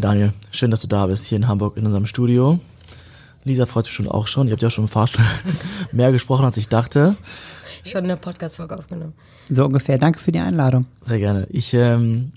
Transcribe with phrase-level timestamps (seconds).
[0.00, 2.58] Daniel, schön, dass du da bist, hier in Hamburg in unserem Studio.
[3.44, 4.46] Lisa freut sich schon auch schon.
[4.46, 5.18] Ihr habt ja schon fast
[5.92, 7.16] mehr gesprochen, als ich dachte.
[7.84, 9.12] Schon eine Podcast-Folge aufgenommen.
[9.50, 9.98] So ungefähr.
[9.98, 10.86] Danke für die Einladung.
[11.02, 11.46] Sehr gerne.
[11.50, 12.32] Ich ähm,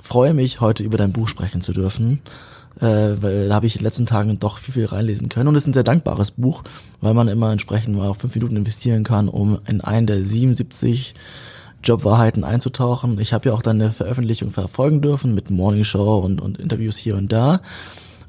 [0.00, 2.22] freue mich, heute über dein Buch sprechen zu dürfen,
[2.80, 5.48] äh, weil da habe ich in den letzten Tagen doch viel, viel reinlesen können.
[5.48, 6.62] Und es ist ein sehr dankbares Buch,
[7.02, 11.14] weil man immer entsprechend mal auf fünf Minuten investieren kann, um in einen der 77
[11.84, 13.18] Jobwahrheiten einzutauchen.
[13.20, 17.16] Ich habe ja auch deine Veröffentlichung verfolgen dürfen mit Morning Show und, und Interviews hier
[17.16, 17.60] und da.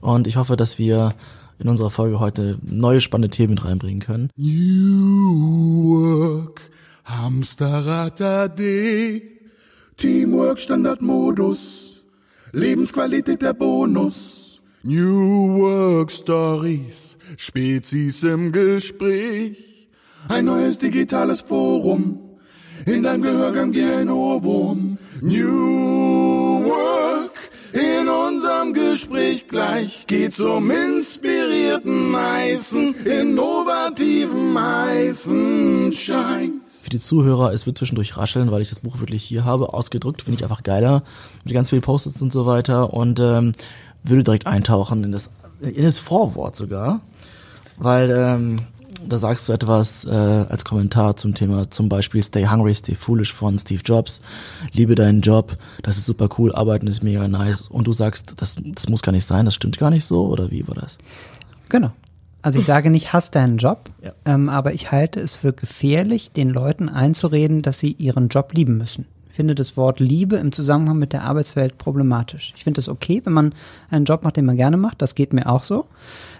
[0.02, 1.14] Und ich hoffe, dass wir
[1.58, 4.30] in unserer Folge heute neue spannende Themen reinbringen können.
[4.36, 6.62] New Work,
[7.06, 9.22] Hamsterrad AD,
[9.98, 12.04] Teamwork Standardmodus,
[12.52, 14.62] Lebensqualität der Bonus.
[14.84, 19.88] New Work Stories, Spezies im Gespräch,
[20.28, 22.25] ein neues digitales Forum,
[22.86, 24.98] in deinem Gehörgang wie ein Ohrwurm.
[25.22, 27.32] New Work,
[27.74, 36.82] in unserem Gespräch gleich geht's um inspirierten heißen, innovativen heißen Scheiß.
[36.84, 40.22] Für die Zuhörer, es wird zwischendurch rascheln, weil ich das Buch wirklich hier habe, ausgedrückt,
[40.22, 41.04] finde ich einfach geiler,
[41.44, 42.94] mit ganz vielen Post-its und so weiter.
[42.94, 43.54] Und ähm,
[44.04, 47.02] würde direkt eintauchen in das, in das Vorwort sogar,
[47.78, 48.60] weil ähm,
[49.08, 53.34] da sagst du etwas äh, als Kommentar zum Thema zum Beispiel Stay Hungry, Stay Foolish
[53.34, 54.22] von Steve Jobs.
[54.72, 57.62] Liebe deinen Job, das ist super cool, arbeiten ist mega nice.
[57.64, 60.52] Und du sagst, das, das muss gar nicht sein, das stimmt gar nicht so, oder
[60.52, 60.98] wie war das?
[61.70, 61.92] Genau.
[62.42, 64.14] Also ich sage nicht, hast deinen Job, Ja.
[64.26, 68.78] ähm, aber ich halte es für gefährlich, den Leuten einzureden, dass sie ihren Job lieben
[68.78, 69.06] müssen.
[69.30, 72.54] Ich finde das Wort Liebe im Zusammenhang mit der Arbeitswelt problematisch.
[72.56, 73.54] Ich finde es okay, wenn man
[73.92, 75.02] einen Job macht, den man gerne macht.
[75.02, 75.88] Das geht mir auch so.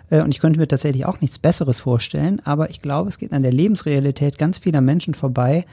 [0.10, 2.42] Äh, Und ich könnte mir tatsächlich auch nichts Besseres vorstellen.
[2.46, 5.66] Aber ich glaube, es geht an der Lebensrealität ganz vieler Menschen vorbei,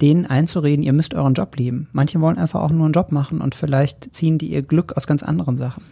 [0.00, 1.88] denen einzureden, ihr müsst euren Job lieben.
[1.92, 5.06] Manche wollen einfach auch nur einen Job machen und vielleicht ziehen die ihr Glück aus
[5.06, 5.82] ganz anderen Sachen.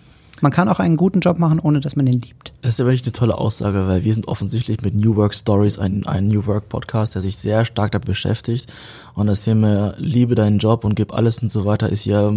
[0.43, 2.53] Man kann auch einen guten Job machen, ohne dass man ihn liebt.
[2.61, 5.79] Das ist ja wirklich eine tolle Aussage, weil wir sind offensichtlich mit New Work Stories
[5.79, 8.71] ein, ein New Work Podcast, der sich sehr stark damit beschäftigt.
[9.15, 12.31] Und das Thema Liebe deinen Job und gib alles und so weiter ist ja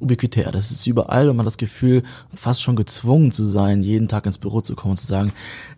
[0.00, 0.50] ubiquitär.
[0.50, 2.02] Das ist überall und man hat das Gefühl,
[2.34, 5.32] fast schon gezwungen zu sein, jeden Tag ins Büro zu kommen und zu sagen,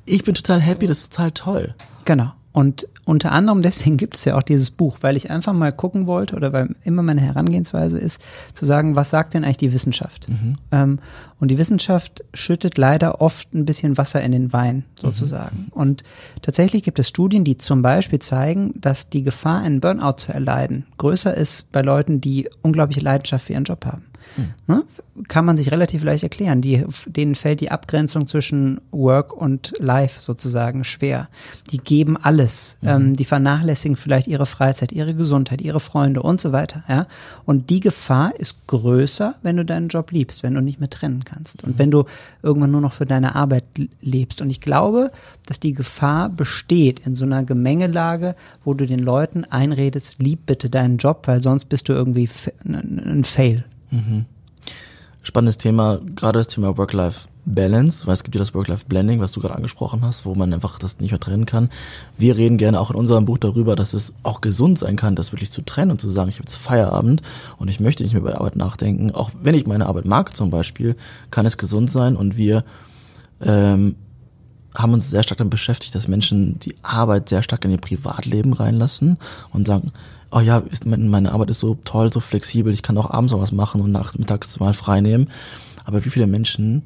[0.05, 1.75] ich bin total happy, das ist total toll.
[2.05, 2.33] Genau.
[2.53, 6.07] Und unter anderem deswegen gibt es ja auch dieses Buch, weil ich einfach mal gucken
[6.07, 8.21] wollte oder weil immer meine Herangehensweise ist,
[8.53, 10.29] zu sagen, was sagt denn eigentlich die Wissenschaft?
[10.71, 10.99] Ähm,
[11.41, 15.69] und die Wissenschaft schüttet leider oft ein bisschen Wasser in den Wein, sozusagen.
[15.71, 16.05] Und
[16.43, 20.87] tatsächlich gibt es Studien, die zum Beispiel zeigen, dass die Gefahr, einen Burnout zu erleiden,
[20.99, 24.05] größer ist bei Leuten, die unglaubliche Leidenschaft für ihren Job haben.
[24.67, 24.85] Ne?
[25.29, 26.61] Kann man sich relativ leicht erklären.
[26.61, 31.29] Die, denen fällt die Abgrenzung zwischen Work und Life sozusagen schwer.
[31.71, 32.79] Die geben alles.
[32.83, 36.83] Ähm, die vernachlässigen vielleicht ihre Freizeit, ihre Gesundheit, ihre Freunde und so weiter.
[36.89, 37.07] Ja?
[37.45, 41.25] Und die Gefahr ist größer, wenn du deinen Job liebst, wenn du nicht mehr trennen
[41.25, 41.65] kannst.
[41.65, 42.05] Und wenn du
[42.43, 43.65] irgendwann nur noch für deine Arbeit
[44.01, 44.41] lebst.
[44.41, 45.13] Und ich glaube,
[45.47, 48.35] dass die Gefahr besteht in so einer Gemengelage,
[48.65, 52.29] wo du den Leuten einredest, lieb bitte deinen Job, weil sonst bist du irgendwie
[52.65, 53.25] ein ein
[53.93, 54.25] Fail.
[55.25, 59.55] Spannendes Thema, gerade das Thema Work-Life-Balance, weil es gibt ja das Work-Life-Blending, was du gerade
[59.55, 61.71] angesprochen hast, wo man einfach das nicht mehr trennen kann.
[62.19, 65.31] Wir reden gerne auch in unserem Buch darüber, dass es auch gesund sein kann, das
[65.31, 67.23] wirklich zu trennen und zu sagen, ich habe jetzt Feierabend
[67.59, 69.13] und ich möchte nicht mehr über Arbeit nachdenken.
[69.13, 70.97] Auch wenn ich meine Arbeit mag zum Beispiel,
[71.31, 72.65] kann es gesund sein und wir
[73.41, 73.95] ähm,
[74.75, 78.55] haben uns sehr stark damit beschäftigt, dass Menschen die Arbeit sehr stark in ihr Privatleben
[78.55, 79.19] reinlassen
[79.53, 79.93] und sagen,
[80.33, 83.41] oh ja, ist, meine Arbeit ist so toll, so flexibel, ich kann auch abends noch
[83.41, 85.29] was machen und nachmittags mal frei nehmen.
[85.85, 86.85] Aber wie viele Menschen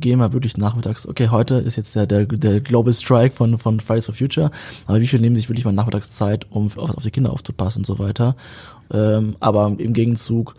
[0.00, 3.80] gehen mal wirklich nachmittags, okay, heute ist jetzt der, der, der Global Strike von, von
[3.80, 4.50] Fridays for Future,
[4.86, 7.80] aber wie viele nehmen sich wirklich mal nachmittags Zeit, um auf, auf die Kinder aufzupassen
[7.80, 8.34] und so weiter.
[8.92, 10.56] Ähm, aber im Gegenzug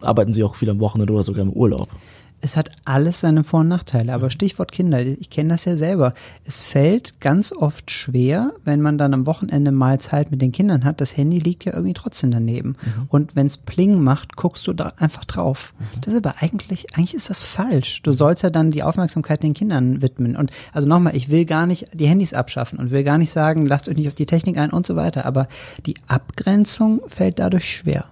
[0.00, 1.88] arbeiten sie auch viel am Wochenende oder sogar im Urlaub.
[2.42, 6.14] Es hat alles seine Vor- und Nachteile, aber Stichwort Kinder, ich kenne das ja selber.
[6.44, 10.84] Es fällt ganz oft schwer, wenn man dann am Wochenende mal Zeit mit den Kindern
[10.84, 11.00] hat.
[11.00, 12.76] Das Handy liegt ja irgendwie trotzdem daneben.
[13.08, 15.74] Und wenn es Pling macht, guckst du da einfach drauf.
[16.00, 18.02] Das ist aber eigentlich, eigentlich ist das falsch.
[18.02, 20.36] Du sollst ja dann die Aufmerksamkeit den Kindern widmen.
[20.36, 23.66] Und also nochmal, ich will gar nicht die Handys abschaffen und will gar nicht sagen,
[23.66, 25.26] lasst euch nicht auf die Technik ein und so weiter.
[25.26, 25.46] Aber
[25.84, 28.06] die Abgrenzung fällt dadurch schwer.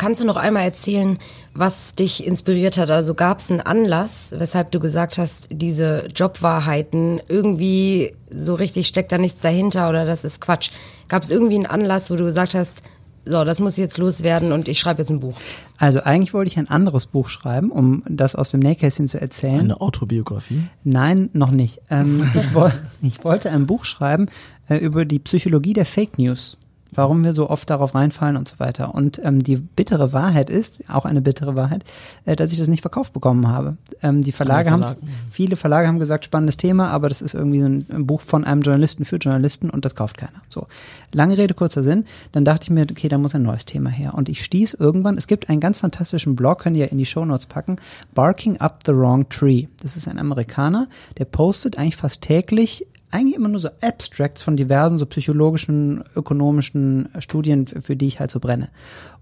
[0.00, 1.18] Kannst du noch einmal erzählen,
[1.52, 2.90] was dich inspiriert hat?
[2.90, 9.12] Also gab es einen Anlass, weshalb du gesagt hast, diese Jobwahrheiten, irgendwie so richtig steckt
[9.12, 10.70] da nichts dahinter oder das ist Quatsch.
[11.08, 12.82] Gab es irgendwie einen Anlass, wo du gesagt hast,
[13.26, 15.36] so, das muss jetzt loswerden und ich schreibe jetzt ein Buch?
[15.76, 19.60] Also eigentlich wollte ich ein anderes Buch schreiben, um das aus dem Nähkästchen zu erzählen.
[19.60, 20.62] Eine Autobiografie.
[20.82, 21.82] Nein, noch nicht.
[21.90, 22.72] Ähm, ich, woll,
[23.02, 24.28] ich wollte ein Buch schreiben
[24.70, 26.56] äh, über die Psychologie der Fake News.
[26.94, 28.94] Warum wir so oft darauf reinfallen und so weiter.
[28.94, 31.84] Und ähm, die bittere Wahrheit ist, auch eine bittere Wahrheit,
[32.24, 33.76] äh, dass ich das nicht verkauft bekommen habe.
[34.02, 34.84] Ähm, die Verlage haben,
[35.30, 38.62] viele Verlage haben gesagt, spannendes Thema, aber das ist irgendwie ein, ein, Buch von einem
[38.62, 40.42] Journalisten für Journalisten und das kauft keiner.
[40.48, 40.66] So,
[41.12, 42.04] lange Rede, kurzer Sinn.
[42.32, 44.14] Dann dachte ich mir, okay, da muss ein neues Thema her.
[44.14, 47.06] Und ich stieß irgendwann, es gibt einen ganz fantastischen Blog, könnt ihr ja in die
[47.06, 47.76] Show Notes packen,
[48.14, 49.66] Barking Up the Wrong Tree.
[49.82, 50.88] Das ist ein Amerikaner,
[51.18, 57.08] der postet eigentlich fast täglich eigentlich immer nur so Abstracts von diversen so psychologischen, ökonomischen
[57.18, 58.68] Studien, für die ich halt so brenne.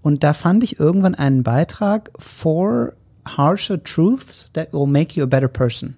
[0.01, 2.93] Und da fand ich irgendwann einen Beitrag, Four
[3.25, 5.95] Harsher Truths that will make you a better person.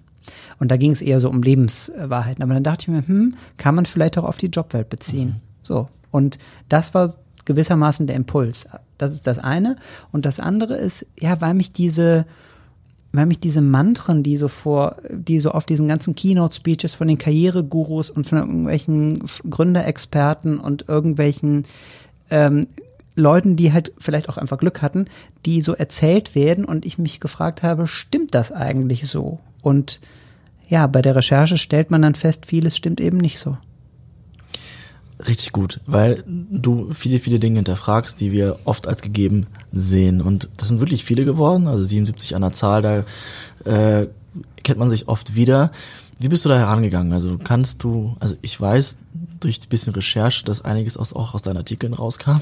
[0.58, 2.42] Und da ging es eher so um Lebenswahrheiten.
[2.42, 5.28] Aber dann dachte ich mir, hm, kann man vielleicht auch auf die Jobwelt beziehen.
[5.28, 5.40] Mhm.
[5.62, 5.88] So.
[6.10, 6.38] Und
[6.68, 7.14] das war
[7.44, 8.68] gewissermaßen der Impuls.
[8.98, 9.76] Das ist das eine.
[10.12, 12.26] Und das andere ist, ja, weil mich diese,
[13.12, 17.18] weil mich diese Mantren, die so vor, die so auf diesen ganzen Keynote-Speeches von den
[17.18, 21.64] Karrieregurus und von irgendwelchen Gründerexperten und irgendwelchen
[22.30, 22.66] ähm,
[23.14, 25.04] Leuten, die halt vielleicht auch einfach Glück hatten,
[25.44, 29.38] die so erzählt werden und ich mich gefragt habe, stimmt das eigentlich so?
[29.60, 30.00] Und
[30.68, 33.58] ja, bei der Recherche stellt man dann fest, vieles stimmt eben nicht so.
[35.26, 40.20] Richtig gut, weil du viele, viele Dinge hinterfragst, die wir oft als gegeben sehen.
[40.20, 43.04] Und das sind wirklich viele geworden, also 77 an der Zahl, da
[43.64, 44.08] äh,
[44.64, 45.70] kennt man sich oft wieder.
[46.18, 47.12] Wie bist du da herangegangen?
[47.12, 48.96] Also kannst du, also ich weiß
[49.40, 52.40] durch ein bisschen Recherche, dass einiges aus, auch aus deinen Artikeln rauskam.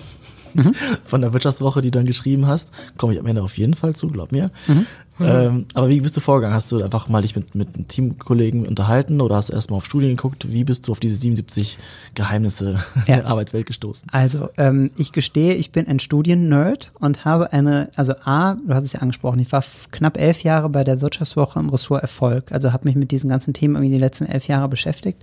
[0.55, 0.75] Mhm.
[1.05, 2.70] Von der Wirtschaftswoche, die du dann geschrieben hast.
[2.97, 4.50] Komme ich am Ende auf jeden Fall zu, glaub mir.
[4.67, 4.87] Mhm.
[5.20, 5.26] Mhm.
[5.26, 6.55] Ähm, aber wie bist du vorgegangen?
[6.55, 10.17] Hast du einfach mal dich mit, mit Teamkollegen unterhalten oder hast du erstmal auf Studien
[10.17, 10.50] geguckt?
[10.50, 11.79] Wie bist du auf diese 77
[12.14, 13.17] Geheimnisse ja.
[13.17, 14.08] der Arbeitswelt gestoßen?
[14.12, 18.85] Also, ähm, ich gestehe, ich bin ein Studiennerd und habe eine, also A, du hast
[18.85, 22.50] es ja angesprochen, ich war knapp elf Jahre bei der Wirtschaftswoche im Ressort Erfolg.
[22.50, 25.23] Also habe mich mit diesen ganzen Themen irgendwie die letzten elf Jahre beschäftigt.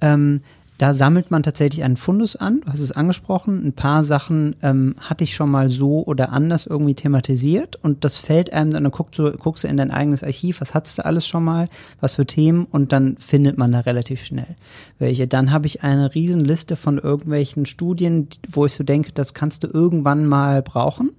[0.00, 0.40] Ähm,
[0.80, 2.62] da sammelt man tatsächlich einen Fundus an.
[2.62, 3.66] Du hast es angesprochen.
[3.66, 8.16] Ein paar Sachen ähm, hatte ich schon mal so oder anders irgendwie thematisiert und das
[8.16, 11.04] fällt einem dann, dann guckst du, guckst du in dein eigenes Archiv, was hattest du
[11.04, 11.68] alles schon mal,
[12.00, 14.56] was für Themen und dann findet man da relativ schnell
[14.98, 15.28] welche.
[15.28, 19.68] Dann habe ich eine Riesenliste von irgendwelchen Studien, wo ich so denke, das kannst du
[19.68, 21.10] irgendwann mal brauchen.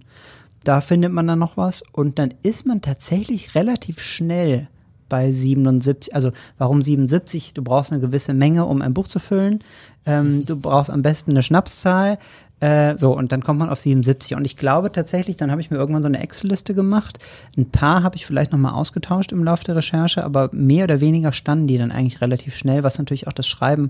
[0.64, 4.70] Da findet man dann noch was und dann ist man tatsächlich relativ schnell
[5.12, 6.16] bei 77.
[6.16, 7.54] Also warum 77?
[7.54, 9.60] Du brauchst eine gewisse Menge, um ein Buch zu füllen.
[10.06, 12.18] Ähm, du brauchst am besten eine Schnapszahl.
[12.62, 14.38] Äh, so, und dann kommt man auf 77.
[14.38, 17.20] Und ich glaube tatsächlich, dann habe ich mir irgendwann so eine Excel-Liste gemacht.
[17.58, 21.34] Ein paar habe ich vielleicht nochmal ausgetauscht im Laufe der Recherche, aber mehr oder weniger
[21.34, 23.90] standen die dann eigentlich relativ schnell, was natürlich auch das Schreiben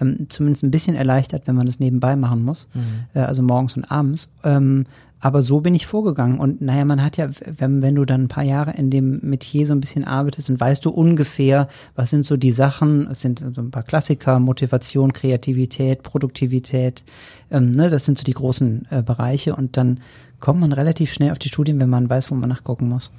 [0.00, 2.82] ähm, zumindest ein bisschen erleichtert, wenn man das nebenbei machen muss, mhm.
[3.14, 4.28] äh, also morgens und abends.
[4.44, 4.84] Ähm,
[5.20, 6.38] aber so bin ich vorgegangen.
[6.38, 7.28] Und naja, man hat ja,
[7.58, 10.60] wenn, wenn du dann ein paar Jahre in dem Metier so ein bisschen arbeitest, dann
[10.60, 15.12] weißt du ungefähr, was sind so die Sachen, es sind so ein paar Klassiker, Motivation,
[15.12, 17.04] Kreativität, Produktivität,
[17.50, 19.56] ähm, ne, das sind so die großen äh, Bereiche.
[19.56, 20.00] Und dann
[20.40, 23.10] kommt man relativ schnell auf die Studien, wenn man weiß, wo man nachgucken muss.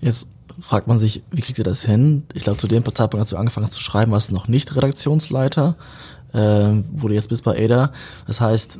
[0.00, 0.28] Jetzt
[0.60, 2.24] fragt man sich, wie kriegt ihr das hin?
[2.34, 4.76] Ich glaube, zu dem Zeitpunkt, als du angefangen hast zu schreiben, warst du noch nicht
[4.76, 5.76] Redaktionsleiter,
[6.32, 7.92] äh, du jetzt bist bei Ada.
[8.26, 8.78] Das heißt,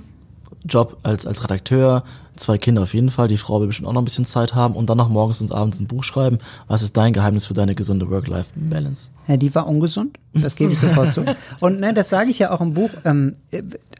[0.64, 2.04] Job als, als Redakteur,
[2.36, 4.74] zwei Kinder auf jeden Fall, die Frau will bestimmt auch noch ein bisschen Zeit haben
[4.74, 6.38] und dann noch morgens und abends ein Buch schreiben.
[6.68, 9.10] Was ist dein Geheimnis für deine gesunde Work-Life-Balance?
[9.28, 11.24] Ja, die war ungesund, das gebe ich sofort zu.
[11.60, 13.36] Und ne, das sage ich ja auch im Buch, ähm,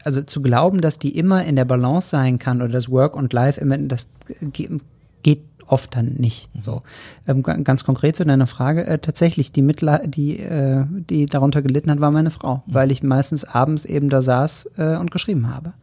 [0.03, 3.31] also zu glauben, dass die immer in der Balance sein kann oder das Work und
[3.31, 4.09] Life immer, das
[4.51, 6.49] geht oft dann nicht.
[6.61, 6.81] So
[7.27, 11.91] ähm, ganz konkret zu deiner Frage: äh, Tatsächlich die Mittler, die äh, die darunter gelitten
[11.91, 15.73] hat, war meine Frau, weil ich meistens abends eben da saß äh, und geschrieben habe.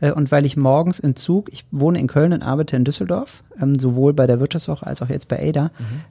[0.00, 3.42] Äh, und weil ich morgens im Zug, ich wohne in Köln und arbeite in Düsseldorf,
[3.60, 5.64] ähm, sowohl bei der Wirtschaftswoche als auch jetzt bei ADA.
[5.64, 5.70] Mhm.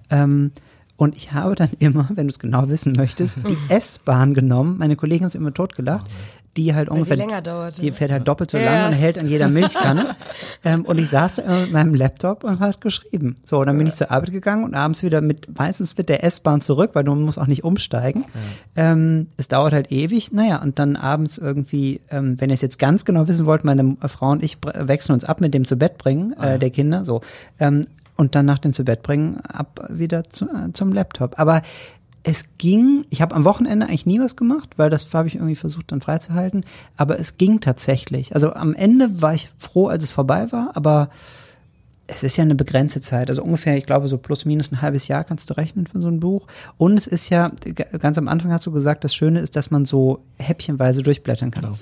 [0.10, 0.52] Ähm,
[0.98, 4.78] und ich habe dann immer, wenn du es genau wissen möchtest, die S-Bahn genommen.
[4.78, 6.06] Meine Kollegen haben es immer totgelacht.
[6.08, 8.66] Oh, die halt Weil ungefähr, die, dauert, die fährt halt doppelt so ja.
[8.66, 10.16] lang und hält an jeder Milchkanne.
[10.66, 13.38] ähm, und ich saß immer mit meinem Laptop und hat geschrieben.
[13.44, 16.62] So, dann bin ich zur Arbeit gegangen und abends wieder mit, meistens mit der S-Bahn
[16.62, 18.26] zurück, weil du musst auch nicht umsteigen.
[18.76, 18.92] Ja.
[18.92, 20.34] Ähm, es dauert halt ewig.
[20.34, 23.96] Naja, und dann abends irgendwie, ähm, wenn ihr es jetzt ganz genau wissen wollt, meine
[24.08, 26.58] Frau und ich wechseln uns ab mit dem zu Bett bringen, äh, ah.
[26.58, 27.22] der Kinder, so.
[27.60, 27.84] Ähm,
[28.16, 31.40] und dann nach dem zu Bett bringen ab wieder zu, äh, zum Laptop.
[31.40, 31.62] Aber
[32.28, 35.56] es ging, ich habe am Wochenende eigentlich nie was gemacht, weil das habe ich irgendwie
[35.56, 36.66] versucht dann freizuhalten,
[36.98, 38.36] aber es ging tatsächlich.
[38.36, 41.10] Also am Ende war ich froh, als es vorbei war, aber
[42.06, 45.08] es ist ja eine begrenzte Zeit, also ungefähr, ich glaube, so plus minus ein halbes
[45.08, 46.48] Jahr kannst du rechnen für so ein Buch.
[46.78, 47.50] Und es ist ja,
[48.00, 51.64] ganz am Anfang hast du gesagt, das Schöne ist, dass man so häppchenweise durchblättern kann.
[51.64, 51.78] Genau.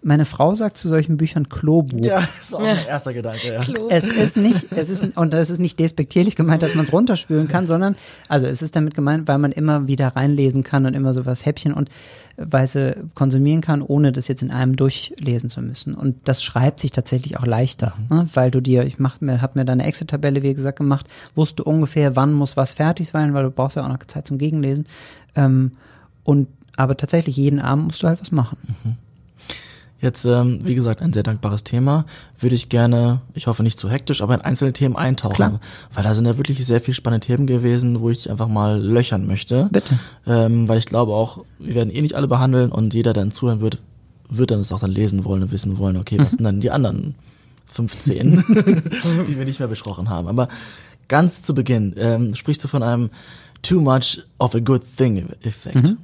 [0.00, 2.04] Meine Frau sagt zu solchen Büchern Klobuch.
[2.04, 3.52] Ja, das war auch mein erster Gedanke.
[3.52, 3.60] Ja.
[3.60, 3.88] Klo.
[3.90, 7.48] Es ist nicht, es ist, und das ist nicht despektierlich gemeint, dass man es runterspülen
[7.48, 7.96] kann, sondern,
[8.28, 11.44] also es ist damit gemeint, weil man immer wieder reinlesen kann und immer so was
[11.44, 11.90] Häppchen und
[12.36, 15.94] Weise konsumieren kann, ohne das jetzt in einem durchlesen zu müssen.
[15.94, 18.28] Und das schreibt sich tatsächlich auch leichter, ne?
[18.34, 21.64] weil du dir, ich mach mir, hab mir da eine Excel-Tabelle, wie gesagt, gemacht, wusste
[21.64, 24.86] ungefähr, wann muss was fertig sein, weil du brauchst ja auch noch Zeit zum Gegenlesen.
[25.34, 25.72] Ähm,
[26.22, 28.56] und aber tatsächlich jeden Abend musst du halt was machen.
[30.00, 32.04] Jetzt, ähm, wie gesagt, ein sehr dankbares Thema.
[32.38, 35.34] Würde ich gerne, ich hoffe nicht zu hektisch, aber in einzelne Themen eintauchen.
[35.34, 35.60] Klar.
[35.92, 39.26] Weil da sind ja wirklich sehr viele spannende Themen gewesen, wo ich einfach mal löchern
[39.26, 39.68] möchte.
[39.72, 39.98] Bitte.
[40.24, 43.32] Ähm, weil ich glaube auch, wir werden eh nicht alle behandeln und jeder, der dann
[43.32, 43.78] zuhören wird,
[44.28, 46.70] wird dann es auch dann lesen wollen und wissen wollen, okay, was sind dann die
[46.70, 47.16] anderen
[47.66, 48.44] 15,
[49.26, 50.28] die wir nicht mehr besprochen haben.
[50.28, 50.48] Aber
[51.08, 53.10] ganz zu Beginn ähm, sprichst du von einem
[53.62, 55.96] too much of a good thing Effekt.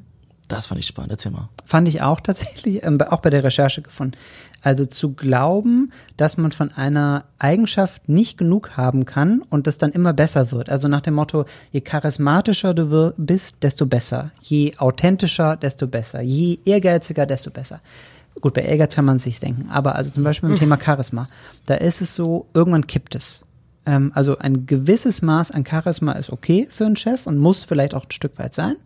[0.48, 1.12] Das fand ich spannend.
[1.12, 1.48] Erzähl mal.
[1.64, 4.16] Fand ich auch tatsächlich, ähm, auch bei der Recherche gefunden.
[4.62, 9.92] Also zu glauben, dass man von einer Eigenschaft nicht genug haben kann und das dann
[9.92, 10.70] immer besser wird.
[10.70, 14.30] Also nach dem Motto, je charismatischer du bist, desto besser.
[14.42, 16.20] Je authentischer, desto besser.
[16.20, 17.80] Je ehrgeiziger, desto besser.
[18.40, 19.70] Gut, bei Ehrgeiz kann man sich denken.
[19.70, 21.26] Aber also zum Beispiel beim Thema Charisma.
[21.66, 23.44] Da ist es so, irgendwann kippt es.
[23.86, 27.94] Ähm, also ein gewisses Maß an Charisma ist okay für einen Chef und muss vielleicht
[27.94, 28.76] auch ein Stück weit sein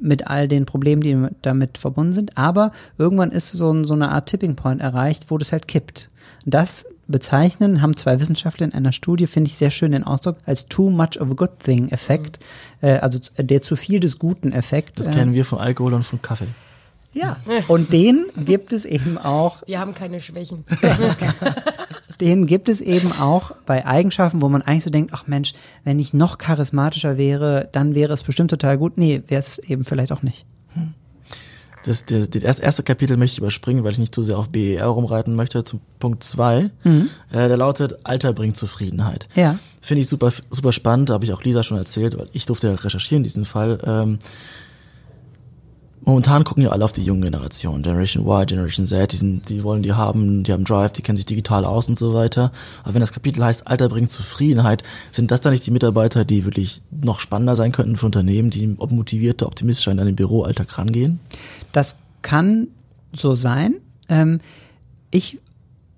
[0.00, 2.36] mit all den Problemen, die damit verbunden sind.
[2.36, 6.08] Aber irgendwann ist so, so eine Art Tipping Point erreicht, wo das halt kippt.
[6.46, 10.66] Das bezeichnen, haben zwei Wissenschaftler in einer Studie, finde ich sehr schön den Ausdruck, als
[10.66, 12.38] too much of a good thing Effekt,
[12.80, 14.98] äh, also der zu viel des Guten Effekt.
[14.98, 16.48] Das äh, kennen wir von Alkohol und von Kaffee.
[17.12, 17.36] Ja,
[17.68, 20.64] und den gibt es eben auch Wir haben keine Schwächen.
[22.20, 25.98] den gibt es eben auch bei Eigenschaften, wo man eigentlich so denkt, ach Mensch, wenn
[25.98, 28.96] ich noch charismatischer wäre, dann wäre es bestimmt total gut.
[28.96, 30.44] Nee, wäre es eben vielleicht auch nicht.
[31.84, 34.84] Das, das, das erste Kapitel möchte ich überspringen, weil ich nicht zu sehr auf BER
[34.84, 35.64] rumreiten möchte.
[35.64, 37.00] Zum Punkt zwei, äh,
[37.30, 39.28] der lautet Alter bringt Zufriedenheit.
[39.34, 39.58] Ja.
[39.80, 42.74] Finde ich super, super spannend, habe ich auch Lisa schon erzählt, weil ich durfte ja
[42.74, 43.78] recherchieren in diesem Fall.
[43.84, 44.18] Ähm,
[46.02, 49.62] momentan gucken ja alle auf die junge Generation, Generation Y, Generation Z, die, sind, die
[49.62, 52.52] wollen die haben, die haben Drive, die kennen sich digital aus und so weiter.
[52.82, 56.44] Aber wenn das Kapitel heißt, Alter bringt Zufriedenheit, sind das dann nicht die Mitarbeiter, die
[56.44, 61.20] wirklich noch spannender sein könnten für Unternehmen, die motivierter, optimistischer in den Büroalltag rangehen?
[61.72, 62.68] Das kann
[63.12, 63.74] so sein.
[64.08, 64.40] Ähm,
[65.10, 65.38] ich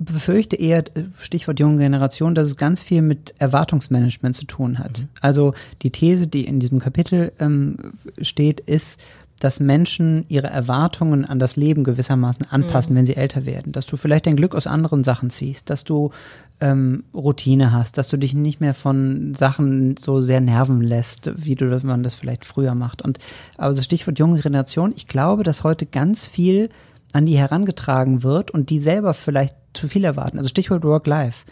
[0.05, 5.07] befürchte eher, äh, Stichwort junge Generation, dass es ganz viel mit Erwartungsmanagement zu tun hat.
[5.21, 7.77] Also die These, die in diesem Kapitel ähm,
[8.21, 9.01] steht, ist,
[9.43, 13.73] dass Menschen ihre Erwartungen an das Leben gewissermaßen anpassen, wenn sie älter werden.
[13.73, 16.13] Dass du vielleicht dein Glück aus anderen Sachen ziehst, dass du
[16.61, 21.57] ähm, Routine hast, dass du dich nicht mehr von Sachen so sehr nerven lässt, wie
[21.57, 23.03] du das, man das vielleicht früher macht.
[23.03, 23.19] Und
[23.59, 26.69] also Stichwort junge Generation, ich glaube, dass heute ganz viel
[27.13, 30.39] an die herangetragen wird und die selber vielleicht zu viel erwarten.
[30.39, 31.47] Also Stichwort Work-Life.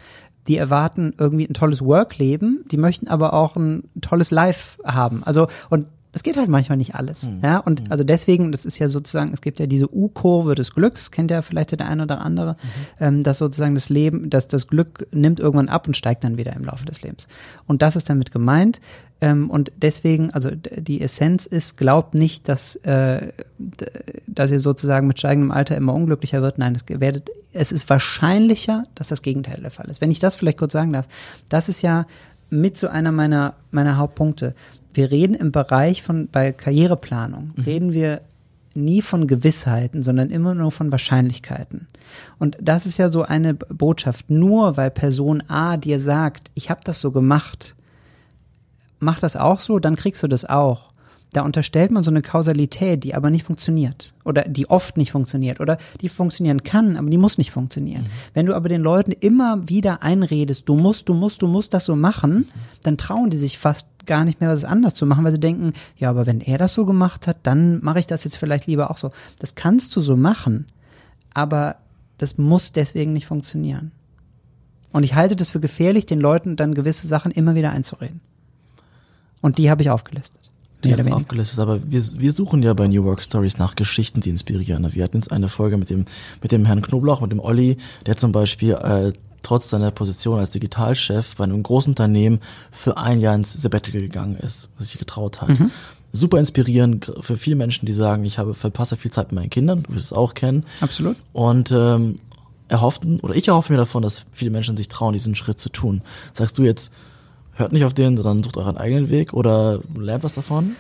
[0.47, 5.23] Die erwarten irgendwie ein tolles Work-Leben, die möchten aber auch ein tolles Life haben.
[5.25, 7.29] Also, und es geht halt manchmal nicht alles.
[7.43, 11.11] Ja, und also deswegen, das ist ja sozusagen, es gibt ja diese U-Kurve des Glücks,
[11.11, 12.57] kennt ja vielleicht der eine oder andere,
[12.99, 16.55] ähm, dass sozusagen das Leben, dass das Glück nimmt irgendwann ab und steigt dann wieder
[16.55, 17.29] im Laufe des Lebens.
[17.67, 18.81] Und das ist damit gemeint.
[19.21, 23.33] Ähm, und deswegen, also die Essenz ist, glaubt nicht, dass, äh,
[24.27, 26.59] dass ihr sozusagen mit steigendem Alter immer unglücklicher wird.
[26.59, 30.01] Nein, es werdet, es ist wahrscheinlicher, dass das Gegenteil der Fall ist.
[30.01, 31.07] Wenn ich das vielleicht kurz sagen darf,
[31.49, 32.07] das ist ja
[32.51, 34.55] mit so einer meiner, meiner Hauptpunkte.
[34.93, 38.23] Wir reden im Bereich von, bei Karriereplanung, reden wir
[38.75, 41.89] nie von Gewissheiten, sondern immer nur von Wahrscheinlichkeiten.
[42.39, 44.31] Und das ist ja so eine Botschaft.
[44.31, 47.75] Nur weil Person A dir sagt, ich habe das so gemacht,
[49.01, 50.90] mach das auch so, dann kriegst du das auch.
[51.33, 54.15] Da unterstellt man so eine Kausalität, die aber nicht funktioniert.
[54.25, 55.61] Oder die oft nicht funktioniert.
[55.61, 58.05] Oder die funktionieren kann, aber die muss nicht funktionieren.
[58.35, 61.85] Wenn du aber den Leuten immer wieder einredest, du musst, du musst, du musst das
[61.85, 62.49] so machen,
[62.83, 65.73] dann trauen die sich fast gar nicht mehr, was anders zu machen, weil sie denken,
[65.97, 68.91] ja, aber wenn er das so gemacht hat, dann mache ich das jetzt vielleicht lieber
[68.91, 69.13] auch so.
[69.39, 70.67] Das kannst du so machen,
[71.33, 71.77] aber
[72.19, 73.93] das muss deswegen nicht funktionieren.
[74.93, 78.21] Und ich halte das für gefährlich, den Leuten dann gewisse Sachen immer wieder einzureden.
[79.41, 80.50] Und die habe ich aufgelistet.
[80.85, 84.31] Die jetzt aufgelistet, aber wir, wir suchen ja bei New Work Stories nach Geschichten, die
[84.31, 84.93] inspirieren.
[84.95, 86.07] Wir hatten jetzt eine Folge mit dem,
[86.43, 90.51] mit dem Herrn Knoblauch, mit dem Olli, der zum Beispiel äh, trotz seiner Position als
[90.51, 95.41] Digitalchef bei einem großen Unternehmen für ein Jahr ins Sabbatical gegangen ist, was sich getraut
[95.41, 95.49] hat.
[95.51, 95.71] Mhm.
[96.13, 99.85] Super inspirierend für viele Menschen, die sagen, ich habe verpasse viel Zeit mit meinen Kindern,
[99.85, 100.65] du wirst es auch kennen.
[100.81, 101.17] Absolut.
[101.33, 102.19] Und ähm,
[102.69, 106.03] erhofften, oder ich erhoffe mir davon, dass viele Menschen sich trauen, diesen Schritt zu tun.
[106.33, 106.91] Sagst du jetzt,
[107.61, 110.77] hört nicht auf den, sondern sucht euren eigenen Weg oder lernt was davon?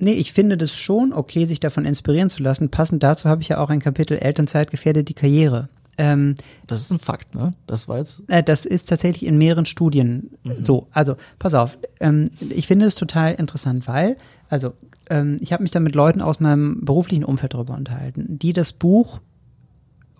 [0.00, 2.68] nee, ich finde das schon okay, sich davon inspirieren zu lassen.
[2.70, 5.68] Passend dazu habe ich ja auch ein Kapitel Elternzeit gefährdet die Karriere.
[6.00, 6.36] Ähm,
[6.68, 7.54] Das ist ein Fakt, ne?
[7.66, 8.22] Das war jetzt.
[8.28, 10.30] äh, das ist tatsächlich in mehreren Studien
[10.62, 10.86] so.
[10.92, 14.16] Also, pass auf, ähm, ich finde es total interessant, weil,
[14.48, 14.74] also,
[15.10, 18.72] ähm, ich habe mich da mit Leuten aus meinem beruflichen Umfeld darüber unterhalten, die das
[18.72, 19.20] Buch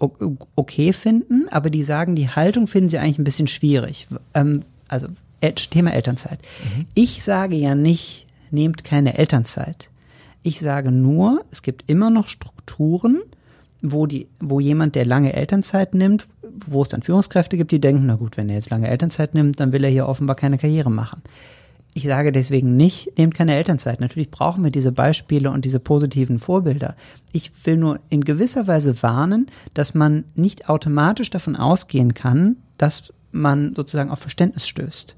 [0.00, 4.09] okay finden, aber die sagen, die Haltung finden sie eigentlich ein bisschen schwierig.
[4.35, 5.09] Ähm, also,
[5.40, 6.38] Thema Elternzeit.
[6.95, 9.90] Ich sage ja nicht, nehmt keine Elternzeit.
[10.42, 13.21] Ich sage nur, es gibt immer noch Strukturen,
[13.83, 16.26] wo die, wo jemand, der lange Elternzeit nimmt,
[16.66, 19.61] wo es dann Führungskräfte gibt, die denken, na gut, wenn er jetzt lange Elternzeit nimmt,
[19.61, 21.23] dann will er hier offenbar keine Karriere machen.
[21.95, 24.00] Ich sage deswegen nicht, nehmt keine Elternzeit.
[24.00, 26.95] Natürlich brauchen wir diese Beispiele und diese positiven Vorbilder.
[27.33, 33.12] Ich will nur in gewisser Weise warnen, dass man nicht automatisch davon ausgehen kann, dass
[33.33, 35.16] man sozusagen auf Verständnis stößt.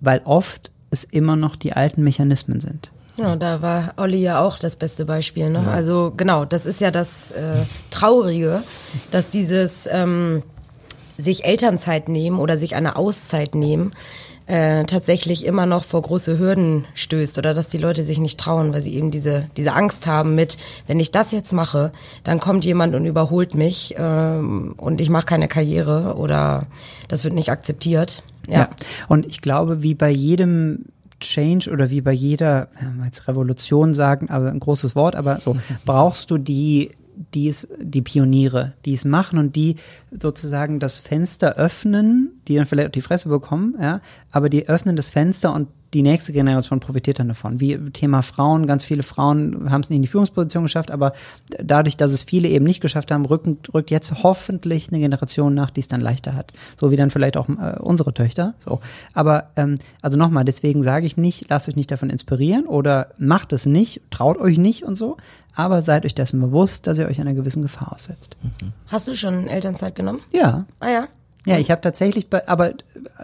[0.00, 2.90] Weil oft es immer noch die alten Mechanismen sind.
[3.16, 5.50] Ja, da war Olli ja auch das beste Beispiel.
[5.50, 5.66] Ne?
[5.68, 8.62] Also genau, das ist ja das äh, Traurige,
[9.10, 10.42] dass dieses ähm,
[11.18, 13.92] sich Elternzeit nehmen oder sich eine Auszeit nehmen
[14.50, 18.72] äh, tatsächlich immer noch vor große Hürden stößt oder dass die Leute sich nicht trauen,
[18.72, 21.92] weil sie eben diese diese Angst haben mit, wenn ich das jetzt mache,
[22.24, 26.66] dann kommt jemand und überholt mich ähm, und ich mache keine Karriere oder
[27.06, 28.24] das wird nicht akzeptiert.
[28.48, 28.70] Ja.
[29.08, 30.86] Und ich glaube, wie bei jedem
[31.20, 32.68] Change oder wie bei jeder,
[33.04, 36.92] jetzt Revolution sagen, aber ein großes Wort, aber so, brauchst du die,
[37.34, 39.76] die es, die Pioniere, die es machen und die
[40.10, 45.08] sozusagen das Fenster öffnen, die dann vielleicht die Fresse bekommen, ja, aber die öffnen das
[45.08, 47.60] Fenster und die nächste Generation profitiert dann davon.
[47.60, 51.12] Wie Thema Frauen, ganz viele Frauen haben es nicht in die Führungsposition geschafft, aber
[51.58, 55.70] dadurch, dass es viele eben nicht geschafft haben, rücken, rückt jetzt hoffentlich eine Generation nach,
[55.70, 56.52] die es dann leichter hat.
[56.78, 58.54] So wie dann vielleicht auch äh, unsere Töchter.
[58.58, 58.80] So.
[59.14, 63.52] Aber ähm, also nochmal, deswegen sage ich nicht, lasst euch nicht davon inspirieren oder macht
[63.52, 65.16] es nicht, traut euch nicht und so,
[65.54, 68.36] aber seid euch dessen bewusst, dass ihr euch einer gewissen Gefahr aussetzt.
[68.86, 70.20] Hast du schon Elternzeit genommen?
[70.32, 70.66] Ja.
[70.78, 71.08] Ah ja.
[71.46, 72.74] Ja, ich habe tatsächlich, bei, aber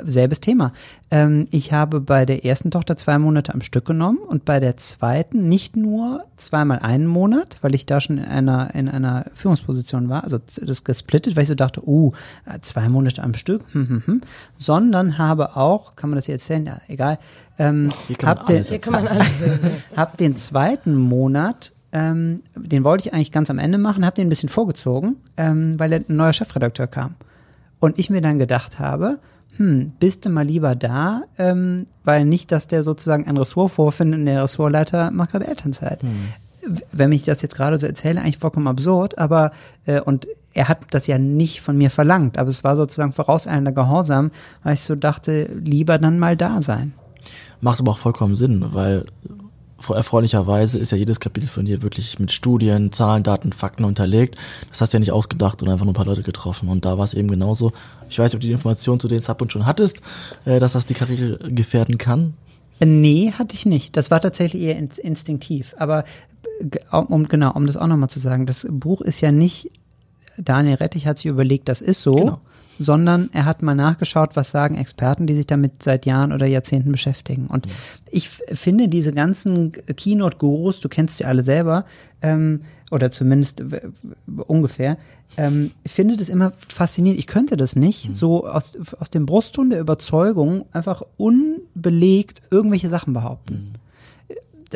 [0.04, 0.72] selbes Thema.
[1.10, 4.76] Ähm, ich habe bei der ersten Tochter zwei Monate am Stück genommen und bei der
[4.76, 10.08] zweiten nicht nur zweimal einen Monat, weil ich da schon in einer in einer Führungsposition
[10.08, 12.12] war, also das gesplittet, weil ich so dachte, uh,
[12.60, 14.20] zwei Monate am Stück, hm, hm, hm,
[14.56, 16.66] sondern habe auch, kann man das hier erzählen?
[16.66, 17.18] Ja, egal.
[17.58, 19.28] Ähm, Hier kann man hab den- alles Hier kann man alles
[19.96, 24.26] hab den zweiten Monat, ähm, den wollte ich eigentlich ganz am Ende machen, habe den
[24.26, 27.14] ein bisschen vorgezogen, ähm, weil ein neuer Chefredakteur kam.
[27.78, 29.18] Und ich mir dann gedacht habe,
[29.56, 34.20] hm, bist du mal lieber da, ähm, weil nicht, dass der sozusagen ein Ressort vorfindet
[34.20, 36.02] und der Ressortleiter macht gerade Elternzeit.
[36.02, 39.52] W- Wenn ich das jetzt gerade so erzähle, eigentlich vollkommen absurd, aber
[39.86, 43.72] äh, und er hat das ja nicht von mir verlangt, aber es war sozusagen vorauseilender
[43.72, 44.30] Gehorsam,
[44.62, 46.94] weil ich so dachte, lieber dann mal da sein.
[47.60, 49.04] Macht aber auch vollkommen Sinn, weil
[49.88, 54.36] erfreulicherweise ist ja jedes Kapitel von dir wirklich mit Studien, Zahlen, Daten, Fakten unterlegt.
[54.70, 56.68] Das hast du ja nicht ausgedacht und einfach nur ein paar Leute getroffen.
[56.68, 57.72] Und da war es eben genauso.
[58.08, 60.00] Ich weiß nicht, ob du die Information zu den Zappund schon hattest,
[60.44, 62.34] äh, dass das die Karriere gefährden kann.
[62.80, 63.96] Nee, hatte ich nicht.
[63.96, 65.74] Das war tatsächlich eher in, instinktiv.
[65.78, 66.04] Aber
[66.90, 69.70] um genau, um das auch nochmal zu sagen, das Buch ist ja nicht,
[70.38, 72.40] Daniel Rettich hat sich überlegt, das ist so, Genau.
[72.78, 76.92] Sondern er hat mal nachgeschaut, was sagen Experten, die sich damit seit Jahren oder Jahrzehnten
[76.92, 77.46] beschäftigen.
[77.46, 77.66] Und
[78.10, 81.84] ich finde diese ganzen Keynote-Gurus, du kennst sie alle selber,
[82.22, 82.60] ähm,
[82.90, 83.64] oder zumindest
[84.46, 84.96] ungefähr,
[85.36, 87.18] ähm, finde das immer faszinierend.
[87.18, 93.12] Ich könnte das nicht, so aus, aus dem Brustton der Überzeugung einfach unbelegt irgendwelche Sachen
[93.12, 93.74] behaupten.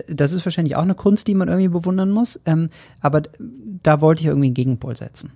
[0.08, 3.22] Das ist wahrscheinlich auch eine Kunst, die man irgendwie bewundern muss, ähm, aber
[3.82, 5.32] da wollte ich irgendwie einen Gegenpol setzen.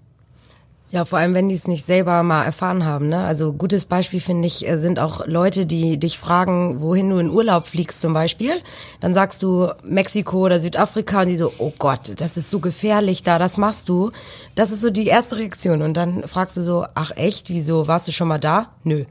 [0.94, 3.08] Ja, vor allem, wenn die es nicht selber mal erfahren haben.
[3.08, 3.24] Ne?
[3.24, 7.30] Also gutes Beispiel finde ich äh, sind auch Leute, die dich fragen, wohin du in
[7.30, 8.52] Urlaub fliegst zum Beispiel.
[9.00, 13.24] Dann sagst du Mexiko oder Südafrika und die so, oh Gott, das ist so gefährlich
[13.24, 14.12] da, das machst du.
[14.54, 15.82] Das ist so die erste Reaktion.
[15.82, 18.68] Und dann fragst du so, ach echt, wieso, warst du schon mal da?
[18.84, 19.04] Nö.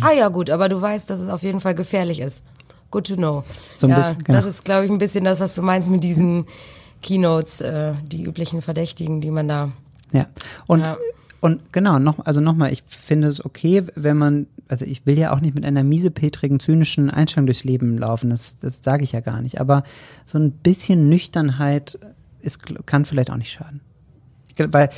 [0.00, 2.42] Ah ja gut, aber du weißt, dass es auf jeden Fall gefährlich ist.
[2.90, 3.44] Good to know.
[3.76, 4.38] So ein ja, bisschen, genau.
[4.38, 6.46] Das ist, glaube ich, ein bisschen das, was du meinst mit diesen
[7.02, 9.72] Keynotes, äh, die üblichen Verdächtigen, die man da
[10.12, 10.26] Ja.
[10.66, 10.96] Und, Ja.
[11.40, 15.32] und genau, noch, also nochmal, ich finde es okay, wenn man, also ich will ja
[15.32, 19.20] auch nicht mit einer miesepetrigen, zynischen Einstellung durchs Leben laufen, das, das sage ich ja
[19.20, 19.60] gar nicht.
[19.60, 19.82] Aber
[20.24, 21.98] so ein bisschen Nüchternheit
[22.40, 23.80] ist, kann vielleicht auch nicht schaden.
[24.56, 24.90] Weil,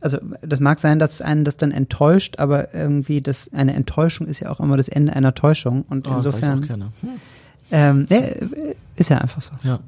[0.00, 4.40] also das mag sein, dass einen das dann enttäuscht, aber irgendwie das, eine Enttäuschung ist
[4.40, 5.82] ja auch immer das Ende einer Täuschung.
[5.88, 6.90] Und Oh, das sag ich insofern, auch gerne.
[7.70, 8.34] ähm, nee,
[8.96, 9.52] ist ja einfach so.
[9.62, 9.78] Ja,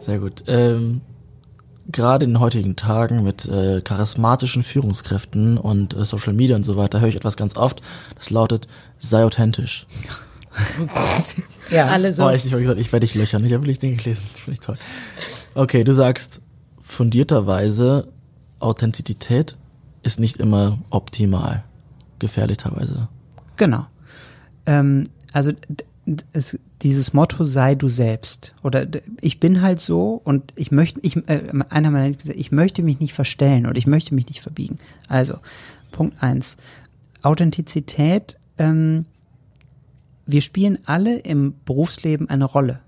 [0.00, 0.44] sehr gut.
[0.46, 1.00] Ähm,
[1.88, 6.76] Gerade in den heutigen Tagen mit äh, charismatischen Führungskräften und äh, Social Media und so
[6.76, 7.82] weiter höre ich etwas ganz oft,
[8.16, 8.68] das lautet,
[8.98, 9.86] sei authentisch.
[11.70, 11.86] Ja.
[11.88, 12.26] Alle so.
[12.26, 13.44] Oh, ich, ich habe gesagt, ich werde dich löchern.
[13.44, 14.24] Ich habe wirklich Dinge gelesen.
[14.34, 14.78] Finde ich toll.
[15.54, 16.40] Okay, du sagst
[16.80, 18.08] fundierterweise,
[18.60, 19.56] Authentizität
[20.02, 21.64] ist nicht immer optimal.
[22.18, 23.08] Gefährlich teilweise.
[23.56, 23.86] Genau.
[24.66, 25.52] Ähm, also
[26.32, 28.86] es, dieses Motto sei du selbst oder
[29.22, 33.00] ich bin halt so und ich möchte ich äh, einer meiner Lieblings- ich möchte mich
[33.00, 34.78] nicht verstellen oder ich möchte mich nicht verbiegen.
[35.08, 35.38] Also
[35.90, 36.58] Punkt eins
[37.22, 38.38] Authentizität.
[38.58, 39.06] Ähm,
[40.26, 42.80] wir spielen alle im Berufsleben eine Rolle.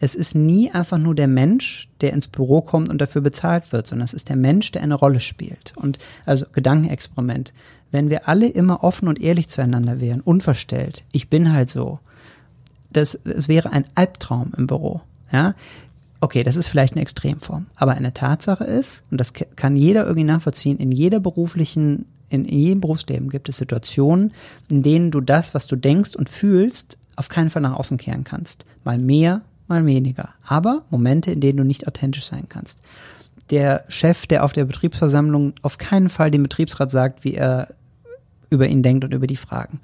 [0.00, 3.86] Es ist nie einfach nur der Mensch, der ins Büro kommt und dafür bezahlt wird,
[3.86, 5.74] sondern es ist der Mensch, der eine Rolle spielt.
[5.76, 7.52] Und also Gedankenexperiment.
[7.90, 12.00] Wenn wir alle immer offen und ehrlich zueinander wären, unverstellt, ich bin halt so,
[12.96, 15.00] das, es wäre ein Albtraum im Büro.
[15.32, 15.54] Ja,
[16.20, 20.24] okay, das ist vielleicht eine Extremform, aber eine Tatsache ist, und das kann jeder irgendwie
[20.24, 24.32] nachvollziehen, in jeder beruflichen, in, in jedem Berufsleben gibt es Situationen,
[24.70, 28.24] in denen du das, was du denkst und fühlst, auf keinen Fall nach außen kehren
[28.24, 28.64] kannst.
[28.84, 30.30] Mal mehr, mal weniger.
[30.46, 32.80] Aber Momente, in denen du nicht authentisch sein kannst.
[33.50, 37.68] Der Chef, der auf der Betriebsversammlung auf keinen Fall dem Betriebsrat sagt, wie er
[38.48, 39.80] über ihn denkt und über die Fragen.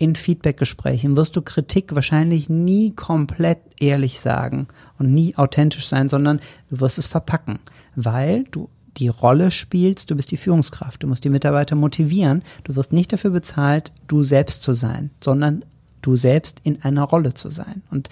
[0.00, 4.66] In Feedbackgesprächen wirst du Kritik wahrscheinlich nie komplett ehrlich sagen
[4.98, 7.58] und nie authentisch sein, sondern du wirst es verpacken,
[7.96, 12.76] weil du die Rolle spielst, du bist die Führungskraft, du musst die Mitarbeiter motivieren, du
[12.76, 15.66] wirst nicht dafür bezahlt, du selbst zu sein, sondern
[16.00, 17.82] du selbst in einer Rolle zu sein.
[17.90, 18.08] Und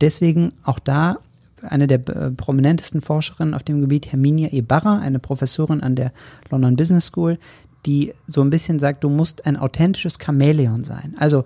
[0.00, 1.18] deswegen auch da
[1.60, 6.10] eine der äh, prominentesten Forscherinnen auf dem Gebiet, Herminia Ibarra, eine Professorin an der
[6.48, 7.38] London Business School,
[7.86, 11.14] die so ein bisschen sagt, du musst ein authentisches Chamäleon sein.
[11.18, 11.44] Also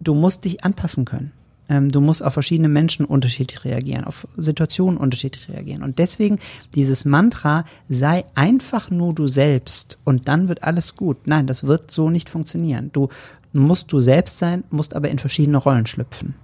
[0.00, 1.32] du musst dich anpassen können.
[1.68, 5.82] Ähm, du musst auf verschiedene Menschen unterschiedlich reagieren, auf Situationen unterschiedlich reagieren.
[5.82, 6.38] Und deswegen
[6.74, 11.26] dieses Mantra, sei einfach nur du selbst und dann wird alles gut.
[11.26, 12.90] Nein, das wird so nicht funktionieren.
[12.92, 13.08] Du
[13.52, 16.34] musst du selbst sein, musst aber in verschiedene Rollen schlüpfen.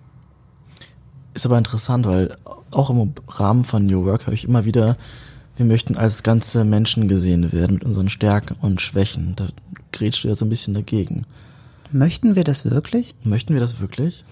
[1.35, 2.37] Ist aber interessant, weil
[2.70, 4.96] auch im Rahmen von New Work höre ich immer wieder,
[5.59, 9.35] wir möchten als ganze Menschen gesehen werden mit unseren Stärken und Schwächen.
[9.37, 9.49] Da
[9.92, 11.27] grätschst du ja so ein bisschen dagegen.
[11.90, 13.14] Möchten wir das wirklich?
[13.25, 14.25] Möchten wir das wirklich?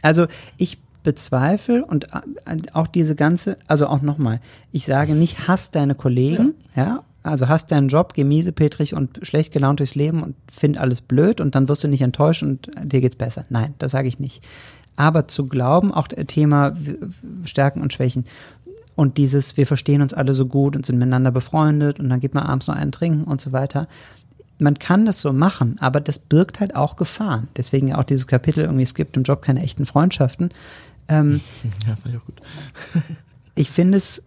[0.00, 4.40] Also ich bezweifle und äh, auch diese ganze, also auch nochmal,
[4.72, 7.04] ich sage nicht, hass deine Kollegen, ja.
[7.22, 11.40] also hast deinen Job, geh miesepetrig und schlecht gelaunt durchs Leben und find alles blöd
[11.40, 13.44] und dann wirst du nicht enttäuscht und dir geht's besser.
[13.50, 14.42] Nein, das sage ich nicht.
[14.96, 16.74] Aber zu glauben, auch Thema
[17.44, 18.24] Stärken und Schwächen
[18.96, 22.34] und dieses, wir verstehen uns alle so gut und sind miteinander befreundet und dann geht
[22.34, 23.86] man abends noch einen trinken und so weiter.
[24.58, 27.48] Man kann das so machen, aber das birgt halt auch Gefahren.
[27.56, 30.48] Deswegen ja auch dieses Kapitel irgendwie, es gibt im Job keine echten Freundschaften.
[31.08, 31.42] Ähm,
[31.86, 32.40] Ja, fand ich auch gut.
[33.54, 34.22] ich finde es,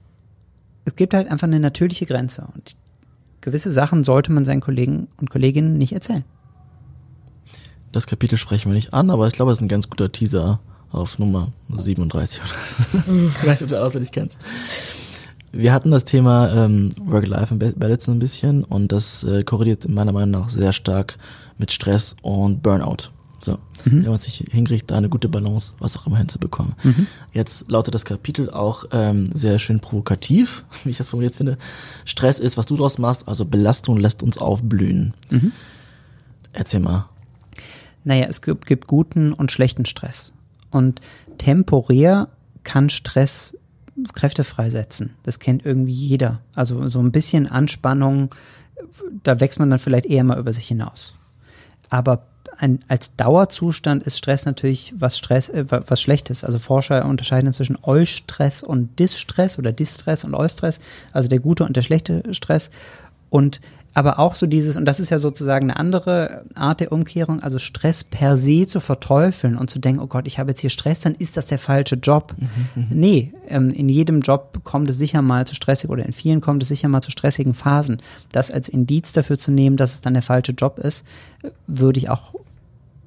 [0.86, 2.76] es gibt halt einfach eine natürliche Grenze und
[3.42, 6.24] gewisse Sachen sollte man seinen Kollegen und Kolleginnen nicht erzählen.
[7.92, 10.60] Das Kapitel sprechen wir nicht an, aber ich glaube, es ist ein ganz guter Teaser
[10.92, 13.28] auf Nummer 37 oder so.
[13.28, 14.40] Ich weiß nicht, ob du auswendig kennst.
[15.52, 20.50] Wir hatten das Thema ähm, Work-Life-Balance ein bisschen und das äh, korreliert meiner Meinung nach
[20.50, 21.18] sehr stark
[21.58, 23.10] mit Stress und Burnout.
[23.40, 26.76] So, wenn man sich hinkriegt, da eine gute Balance, was auch immer hinzubekommen.
[27.32, 31.58] Jetzt lautet das Kapitel auch ähm, sehr schön provokativ, wie ich das formuliert finde.
[32.04, 35.14] Stress ist, was du draus machst, also Belastung lässt uns aufblühen.
[36.52, 37.08] Erzähl mal.
[38.04, 40.34] Naja, es gibt, gibt guten und schlechten Stress.
[40.72, 41.02] Und
[41.38, 42.30] temporär
[42.64, 43.56] kann Stress
[44.14, 45.16] Kräfte freisetzen.
[45.24, 46.40] Das kennt irgendwie jeder.
[46.56, 48.34] Also so ein bisschen Anspannung,
[49.24, 51.14] da wächst man dann vielleicht eher mal über sich hinaus.
[51.90, 52.28] Aber
[52.58, 56.44] ein, als Dauerzustand ist Stress natürlich was Stress, äh, wa- was Schlechtes.
[56.44, 60.80] Also Forscher unterscheiden zwischen Eustress und Distress oder Distress und Eustress,
[61.12, 62.72] also der gute und der schlechte Stress.
[63.30, 63.62] Und
[63.94, 67.58] aber auch so dieses, und das ist ja sozusagen eine andere Art der Umkehrung, also
[67.60, 71.02] Stress per se zu verteufeln und zu denken, oh Gott, ich habe jetzt hier Stress,
[71.02, 72.36] dann ist das der falsche Job.
[72.90, 76.62] Nee, ähm, in jedem Job kommt es sicher mal zu stressig oder in vielen kommt
[76.62, 77.98] es sicher mal zu stressigen Phasen.
[78.32, 81.06] Das als Indiz dafür zu nehmen, dass es dann der falsche Job ist,
[81.68, 82.36] würde ich auch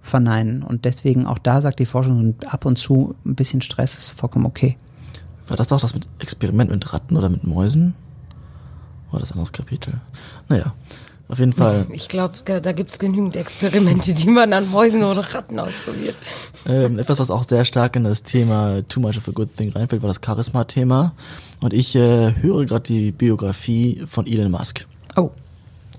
[0.02, 0.62] verneinen.
[0.62, 4.46] Und deswegen auch da sagt die Forschung, ab und zu ein bisschen Stress ist vollkommen
[4.46, 4.76] okay.
[5.46, 7.94] War das auch das mit Experiment mit Ratten oder mit Mäusen?
[9.12, 10.00] War das ein anderes Kapitel?
[10.48, 10.72] Naja,
[11.28, 11.86] auf jeden Fall.
[11.92, 16.16] Ich glaube, da gibt's genügend Experimente, die man an Mäusen oder Ratten ausprobiert.
[16.66, 19.70] Ähm, etwas, was auch sehr stark in das Thema Too Much of a Good Thing
[19.72, 21.12] reinfällt, war das Charisma-Thema.
[21.60, 24.86] Und ich äh, höre gerade die Biografie von Elon Musk.
[25.16, 25.30] Oh,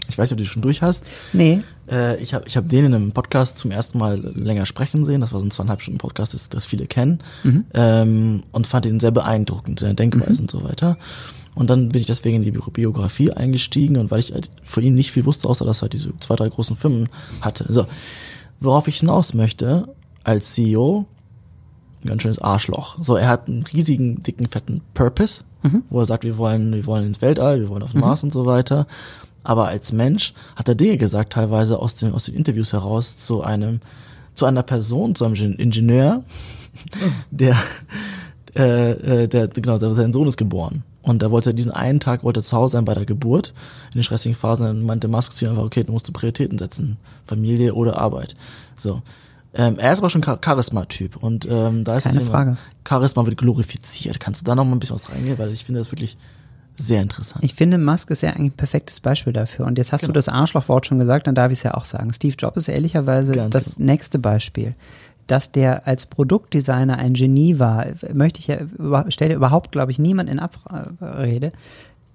[0.10, 1.06] Ich weiß nicht, ob du die schon durch hast.
[1.32, 1.62] nee.
[1.92, 5.20] Äh, ich habe ich hab den in einem Podcast zum ersten Mal länger sprechen sehen.
[5.20, 7.20] Das war so ein zweieinhalb Stunden Podcast, das, das viele kennen.
[7.74, 10.98] Ähm, und fand ihn sehr beeindruckend, seine Denkweise und so weiter.
[11.56, 14.84] Und dann bin ich deswegen in die Bio- Biografie eingestiegen und weil ich halt von
[14.84, 17.10] ihm nicht viel wusste, außer dass er halt diese zwei, drei großen Firmen
[17.42, 17.72] hatte.
[17.72, 17.86] So,
[18.60, 19.88] worauf ich hinaus möchte,
[20.24, 21.06] als CEO
[22.04, 22.98] ein ganz schönes Arschloch.
[23.02, 25.84] So, er hat einen riesigen, dicken, fetten Purpose, mhm.
[25.90, 28.08] wo er sagt, wir wollen, wir wollen ins Weltall, wir wollen auf den mhm.
[28.08, 28.88] Mars und so weiter.
[29.44, 33.44] Aber als Mensch hat er Dinge gesagt, teilweise aus den, aus den Interviews heraus zu
[33.44, 33.82] einem,
[34.34, 36.24] zu einer Person, zu einem Ingenieur,
[37.32, 37.56] der,
[38.56, 40.84] äh, äh, der, genau, der, sein Sohn ist geboren.
[41.04, 43.54] Und er wollte diesen einen Tag wollte zu Hause sein bei der Geburt,
[43.92, 46.98] in den stressigen Phasen, dann meinte Musk zu ihm einfach, okay, du musst Prioritäten setzen.
[47.26, 48.36] Familie oder Arbeit.
[48.76, 49.02] So.
[49.54, 52.58] Ähm, er ist aber schon Charisma-Typ und ähm, da ist Keine das Frage.
[52.88, 54.20] Charisma wird glorifiziert.
[54.20, 56.18] Kannst du da noch mal ein bisschen was reingehen, weil ich finde das wirklich
[56.76, 57.44] sehr interessant.
[57.44, 59.66] Ich finde, Musk ist ja eigentlich ein perfektes Beispiel dafür.
[59.66, 60.14] Und jetzt hast genau.
[60.14, 62.12] du das Arschlochwort schon gesagt, dann darf ich es ja auch sagen.
[62.14, 63.92] Steve Jobs ist ehrlicherweise Ganz das genau.
[63.92, 64.74] nächste Beispiel.
[65.28, 68.58] Dass der als Produktdesigner ein Genie war, möchte ich ja,
[69.10, 71.52] stelle überhaupt, glaube ich, niemand in Abrede.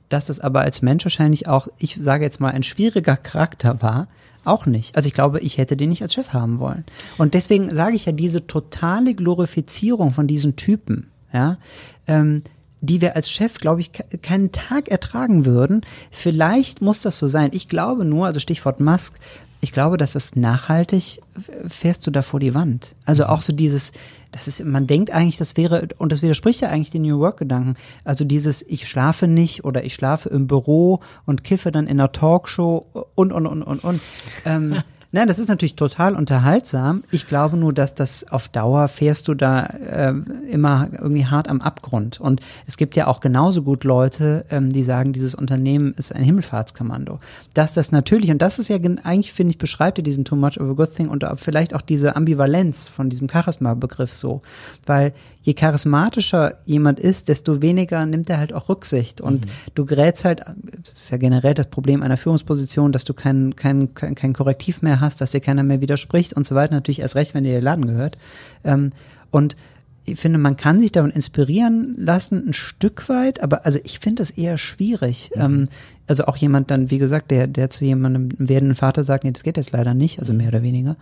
[0.08, 4.08] Dass das aber als Mensch wahrscheinlich auch, ich sage jetzt mal, ein schwieriger Charakter war,
[4.44, 4.96] auch nicht.
[4.96, 6.84] Also ich glaube, ich hätte den nicht als Chef haben wollen.
[7.18, 11.58] Und deswegen sage ich ja, diese totale Glorifizierung von diesen Typen, ja,
[12.06, 12.42] ähm,
[12.80, 13.90] die wir als Chef, glaube ich,
[14.22, 15.82] keinen Tag ertragen würden.
[16.10, 17.50] Vielleicht muss das so sein.
[17.52, 19.18] Ich glaube nur, also Stichwort Musk,
[19.60, 21.20] ich glaube, dass das nachhaltig
[21.66, 22.94] fährst du da vor die Wand.
[23.04, 23.92] Also auch so dieses,
[24.30, 27.74] das ist, man denkt eigentlich, das wäre, und das widerspricht ja eigentlich den New Work-Gedanken.
[28.04, 32.12] Also dieses, ich schlafe nicht oder ich schlafe im Büro und kiffe dann in einer
[32.12, 34.00] Talkshow und, und, und, und, und.
[34.44, 34.76] Ähm,
[35.10, 37.02] Nein, das ist natürlich total unterhaltsam.
[37.10, 40.12] Ich glaube nur, dass das auf Dauer fährst du da äh,
[40.50, 42.20] immer irgendwie hart am Abgrund.
[42.20, 46.22] Und es gibt ja auch genauso gut Leute, ähm, die sagen, dieses Unternehmen ist ein
[46.22, 47.20] Himmelfahrtskommando.
[47.54, 50.60] Dass das natürlich, und das ist ja eigentlich, finde ich, beschreibt ja diesen Too Much
[50.60, 54.42] of a Good Thing und vielleicht auch diese Ambivalenz von diesem Charisma-Begriff so.
[54.84, 59.22] Weil je charismatischer jemand ist, desto weniger nimmt er halt auch Rücksicht.
[59.22, 59.50] Und mhm.
[59.74, 60.42] du gerätst halt,
[60.84, 64.82] das ist ja generell das Problem einer Führungsposition, dass du kein, kein, kein, kein Korrektiv
[64.82, 66.74] mehr hast, dass dir keiner mehr widerspricht und so weiter.
[66.74, 68.18] Natürlich erst recht, wenn dir der Laden gehört.
[68.64, 68.92] Ähm,
[69.30, 69.56] und
[70.04, 74.22] ich finde, man kann sich davon inspirieren lassen, ein Stück weit, aber also ich finde
[74.22, 75.30] das eher schwierig.
[75.34, 75.42] Mhm.
[75.42, 75.68] Ähm,
[76.06, 79.42] also auch jemand dann, wie gesagt, der, der zu jemandem werdenden Vater sagt, nee, das
[79.42, 80.96] geht jetzt leider nicht, also mehr oder weniger.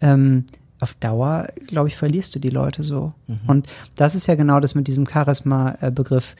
[0.00, 0.44] Ähm,
[0.80, 3.12] auf Dauer, glaube ich, verlierst du die Leute so.
[3.26, 3.38] Mhm.
[3.46, 6.34] Und das ist ja genau das mit diesem Charisma-Begriff.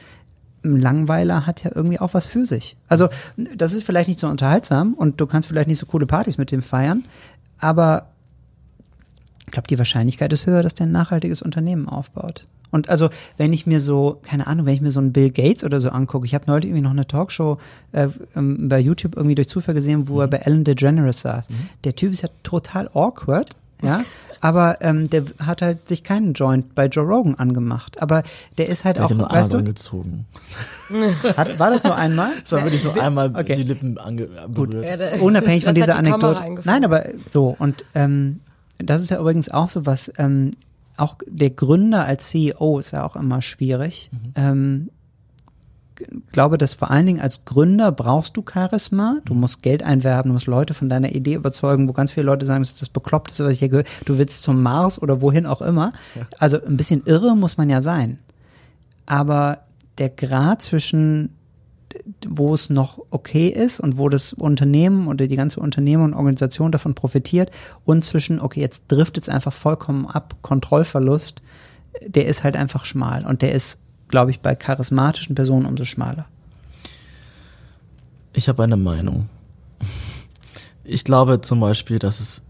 [0.63, 2.77] Ein Langweiler hat ja irgendwie auch was für sich.
[2.87, 3.09] Also,
[3.55, 6.51] das ist vielleicht nicht so unterhaltsam und du kannst vielleicht nicht so coole Partys mit
[6.51, 7.03] dem feiern,
[7.59, 8.07] aber
[9.45, 12.45] ich glaube, die Wahrscheinlichkeit ist höher, dass der ein nachhaltiges Unternehmen aufbaut.
[12.73, 15.63] Und also, wenn ich mir so, keine Ahnung, wenn ich mir so einen Bill Gates
[15.63, 17.59] oder so angucke, ich habe neulich irgendwie noch eine Talkshow
[17.91, 20.21] äh, ähm, bei YouTube irgendwie durch Zufall gesehen, wo mhm.
[20.21, 21.51] er bei Ellen DeGeneres saß.
[21.51, 21.69] Mhm.
[21.83, 23.51] Der Typ ist ja total awkward,
[23.83, 24.03] ja,
[24.43, 28.01] aber ähm, der hat halt sich keinen Joint bei Joe Rogan angemacht.
[28.01, 28.23] Aber
[28.57, 30.25] der ist halt der auch, nur weißt du, angezogen.
[31.37, 32.31] Hat, war das nur einmal?
[32.41, 33.55] Das war wirklich nur einmal okay.
[33.55, 34.99] die Lippen ange berührt.
[34.99, 36.59] Ja, Unabhängig von dieser die Anekdote.
[36.65, 38.41] Nein, aber so und ähm,
[38.79, 40.11] das ist ja übrigens auch so was.
[40.17, 40.51] Ähm,
[40.97, 44.09] auch der Gründer als CEO ist ja auch immer schwierig.
[44.11, 44.33] Mhm.
[44.35, 44.89] Ähm,
[46.31, 49.17] glaube, dass vor allen Dingen als Gründer brauchst du Charisma.
[49.25, 52.45] Du musst Geld einwerben, du musst Leute von deiner Idee überzeugen, wo ganz viele Leute
[52.45, 53.87] sagen, das ist das Bekloppteste, was ich hier gehört.
[54.05, 55.93] Du willst zum Mars oder wohin auch immer.
[56.15, 56.27] Ja.
[56.39, 58.19] Also ein bisschen irre muss man ja sein.
[59.05, 59.59] Aber
[59.97, 61.29] der Grad zwischen
[62.27, 66.71] wo es noch okay ist und wo das Unternehmen oder die ganze Unternehmen und Organisation
[66.71, 67.51] davon profitiert
[67.85, 71.41] und zwischen, okay, jetzt driftet es einfach vollkommen ab, Kontrollverlust,
[72.05, 73.79] der ist halt einfach schmal und der ist
[74.13, 76.27] glaube ich, bei charismatischen Personen umso schmaler.
[78.31, 79.27] Ich habe eine Meinung.
[80.83, 82.43] Ich glaube zum Beispiel, dass es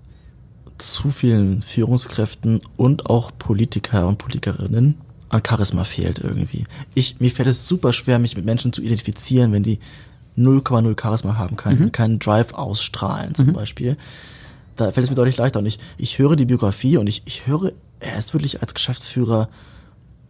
[0.78, 4.96] zu vielen Führungskräften und auch Politiker und Politikerinnen
[5.30, 6.66] an Charisma fehlt irgendwie.
[6.96, 9.80] Ich, mir fällt es super schwer, mich mit Menschen zu identifizieren, wenn die
[10.38, 11.92] 0,0 Charisma haben, keinen, mhm.
[11.94, 13.54] keinen Drive ausstrahlen zum mhm.
[13.54, 13.96] Beispiel.
[14.76, 15.60] Da fällt es mir deutlich leichter.
[15.60, 17.72] Und ich, ich höre die Biografie und ich, ich höre,
[18.02, 19.48] er ist wirklich als Geschäftsführer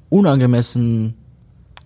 [0.09, 1.15] unangemessen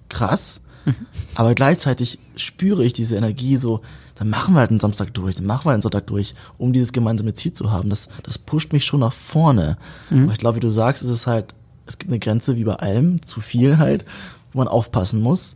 [0.10, 0.96] krass, mhm.
[1.36, 3.82] aber gleichzeitig spüre ich diese Energie so,
[4.16, 6.92] dann machen wir halt einen Samstag durch, dann machen wir einen Sonntag durch, um dieses
[6.92, 7.90] gemeinsame Ziel zu haben.
[7.90, 9.78] Das, das pusht mich schon nach vorne.
[10.10, 10.24] Mhm.
[10.24, 11.54] Aber ich glaube, wie du sagst, ist es halt,
[11.86, 14.06] es gibt eine Grenze wie bei allem, zu viel halt,
[14.54, 15.56] wo man aufpassen muss.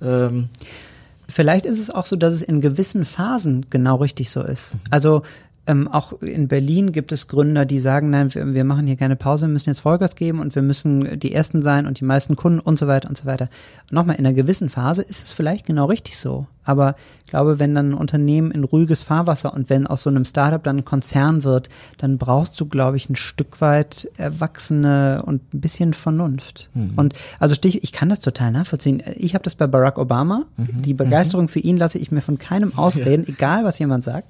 [0.00, 0.50] Ähm,
[1.32, 4.76] Vielleicht ist es auch so, dass es in gewissen Phasen genau richtig so ist.
[4.90, 5.22] Also
[5.66, 9.14] ähm, auch in Berlin gibt es Gründer, die sagen, nein, wir, wir, machen hier keine
[9.14, 12.34] Pause, wir müssen jetzt Vollgas geben und wir müssen die Ersten sein und die meisten
[12.34, 13.48] Kunden und so weiter und so weiter.
[13.90, 16.46] Nochmal, in einer gewissen Phase ist es vielleicht genau richtig so.
[16.64, 20.24] Aber ich glaube, wenn dann ein Unternehmen in ruhiges Fahrwasser und wenn aus so einem
[20.24, 25.54] Startup dann ein Konzern wird, dann brauchst du, glaube ich, ein Stück weit Erwachsene und
[25.54, 26.70] ein bisschen Vernunft.
[26.74, 26.92] Mhm.
[26.96, 29.02] Und also Stich, ich kann das total nachvollziehen.
[29.16, 30.46] Ich habe das bei Barack Obama.
[30.56, 30.82] Mhm.
[30.82, 31.50] Die Begeisterung mhm.
[31.50, 33.34] für ihn lasse ich mir von keinem ausreden, ja.
[33.34, 34.28] egal was jemand sagt.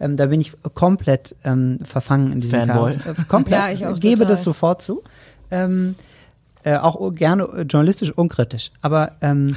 [0.00, 2.92] Ähm, da bin ich komplett ähm, verfangen in diesem Fanboy.
[2.96, 3.06] Chaos.
[3.18, 4.26] Äh, komplett, Ja, ich auch gebe total.
[4.30, 5.02] das sofort zu.
[5.50, 5.94] Ähm,
[6.64, 8.70] äh, auch gerne journalistisch unkritisch.
[8.82, 9.56] Aber ähm,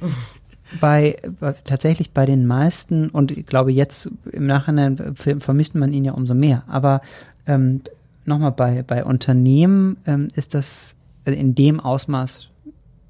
[0.80, 5.92] bei, bei tatsächlich bei den meisten und ich glaube jetzt im Nachhinein ver- vermisst man
[5.92, 6.62] ihn ja umso mehr.
[6.66, 7.00] Aber
[7.46, 7.82] ähm,
[8.24, 12.48] nochmal bei bei Unternehmen ähm, ist das also in dem Ausmaß,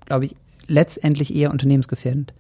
[0.07, 0.37] glaube ich,
[0.69, 2.33] letztendlich eher unternehmensgefährdend.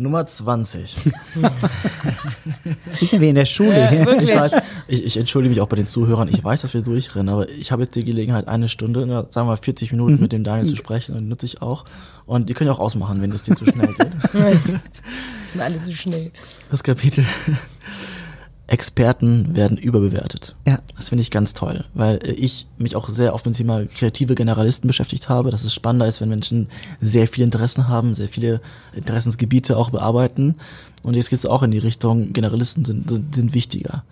[0.00, 0.96] Nummer 20.
[2.98, 3.76] Bisschen wie in der Schule.
[3.78, 4.18] Ja.
[4.20, 4.52] Ich weiß,
[4.88, 6.28] ich, ich entschuldige mich auch bei den Zuhörern.
[6.28, 9.52] Ich weiß, dass wir durchrennen, aber ich habe jetzt die Gelegenheit, eine Stunde, sagen wir
[9.52, 10.20] mal 40 Minuten Mhm.
[10.20, 11.84] mit dem Daniel zu sprechen und nutze ich auch.
[12.26, 14.06] Und die können ja auch ausmachen, wenn es dir zu schnell geht.
[15.42, 16.30] Das ist mir alles so schnell.
[16.70, 17.24] Das Kapitel.
[18.70, 20.54] Experten werden überbewertet.
[20.64, 20.78] Ja.
[20.96, 23.84] Das finde ich ganz toll, weil äh, ich mich auch sehr oft mit dem Thema
[23.84, 26.68] kreative Generalisten beschäftigt habe, dass es spannender ist, wenn Menschen
[27.00, 28.60] sehr viele Interessen haben, sehr viele
[28.94, 30.54] Interessensgebiete auch bearbeiten.
[31.02, 34.04] Und jetzt geht es auch in die Richtung, Generalisten sind, sind, sind wichtiger.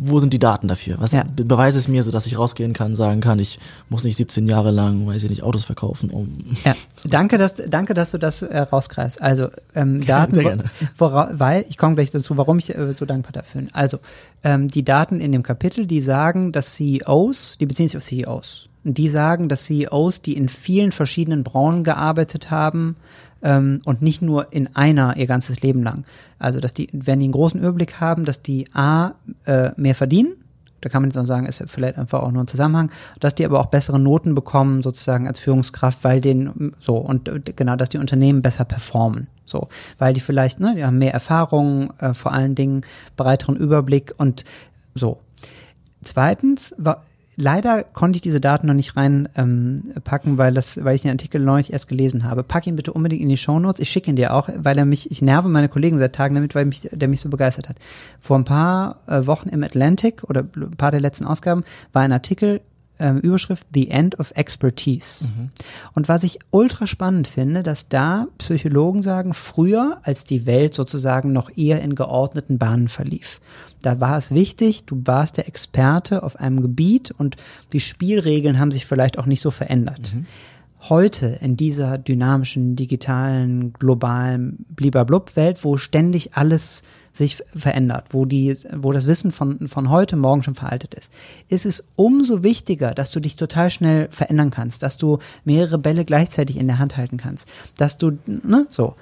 [0.00, 0.96] Wo sind die Daten dafür?
[0.98, 1.24] Was Ja.
[1.24, 4.48] be beweise es mir, so dass ich rausgehen kann, sagen kann, ich muss nicht 17
[4.48, 8.42] Jahre lang, weiß ich nicht, Autos verkaufen, um Ja, danke, dass, danke, dass du das
[8.42, 9.22] äh, rauskreist.
[9.22, 10.64] Also ähm, Daten, Sehr gerne.
[10.98, 13.70] Wora, weil ich komme gleich dazu, warum ich äh, so dankbar dafür bin.
[13.74, 13.98] Also
[14.42, 18.68] ähm, die Daten in dem Kapitel, die sagen, dass CEOs, die beziehen sich auf CEOs,
[18.84, 22.96] und die sagen, dass CEOs, die in vielen verschiedenen Branchen gearbeitet haben
[23.44, 26.04] ähm, und nicht nur in einer ihr ganzes Leben lang,
[26.40, 29.12] also dass die, wenn die einen großen Überblick haben, dass die a
[29.44, 30.34] äh, mehr verdienen
[30.84, 33.46] da kann man jetzt auch sagen, ist vielleicht einfach auch nur ein Zusammenhang, dass die
[33.46, 37.96] aber auch bessere Noten bekommen, sozusagen als Führungskraft, weil den, so, und genau, dass die
[37.96, 39.28] Unternehmen besser performen.
[39.46, 42.82] So, weil die vielleicht, ne, die haben mehr Erfahrung, äh, vor allen Dingen
[43.16, 44.44] breiteren Überblick und
[44.94, 45.20] so.
[46.02, 46.74] Zweitens,
[47.36, 49.92] leider konnte ich diese Daten noch nicht rein ähm,
[50.24, 52.42] weil das, weil ich den Artikel neulich erst gelesen habe.
[52.42, 53.80] Pack ihn bitte unbedingt in die Shownotes.
[53.80, 56.54] Ich schicke ihn dir auch, weil er mich, ich nerve meine Kollegen seit Tagen damit,
[56.54, 57.76] weil mich, der mich so begeistert hat.
[58.20, 62.12] Vor ein paar äh, Wochen im Atlantic oder ein paar der letzten Ausgaben war ein
[62.12, 62.60] Artikel
[62.98, 65.26] ähm, Überschrift The End of Expertise.
[65.94, 71.32] Und was ich ultra spannend finde, dass da Psychologen sagen, früher, als die Welt sozusagen
[71.32, 73.40] noch eher in geordneten Bahnen verlief,
[73.84, 77.36] da war es wichtig, du warst der Experte auf einem Gebiet und
[77.72, 80.16] die Spielregeln haben sich vielleicht auch nicht so verändert.
[80.88, 88.92] Heute in dieser dynamischen, digitalen, globalen Blieberblub-Welt, wo ständig alles sich verändert, wo die, wo
[88.92, 91.12] das Wissen von, von heute morgen schon veraltet ist,
[91.48, 96.04] ist es umso wichtiger, dass du dich total schnell verändern kannst, dass du mehrere Bälle
[96.04, 98.94] gleichzeitig in der Hand halten kannst, dass du, ne, so.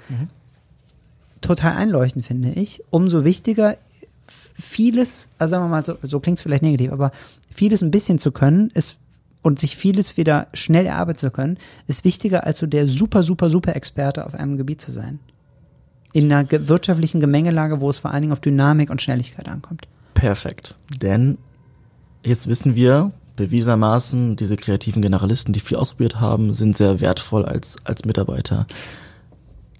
[1.41, 2.85] Total einleuchtend finde ich.
[2.91, 3.77] Umso wichtiger,
[4.27, 7.13] vieles, also sagen wir mal, so, so klingt es vielleicht negativ, aber
[7.51, 8.99] vieles ein bisschen zu können, ist
[9.43, 11.59] und sich vieles wieder schnell erarbeiten zu können,
[11.89, 15.19] ist wichtiger, als so der super, super, super Experte auf einem Gebiet zu sein.
[16.13, 19.89] In einer ge wirtschaftlichen Gemengelage, wo es vor allen Dingen auf Dynamik und Schnelligkeit ankommt.
[20.15, 20.77] Perfekt.
[21.01, 21.39] Denn
[22.25, 27.77] jetzt wissen wir, bewiesenermaßen, diese kreativen Generalisten, die viel ausprobiert haben, sind sehr wertvoll als,
[27.85, 28.67] als Mitarbeiter.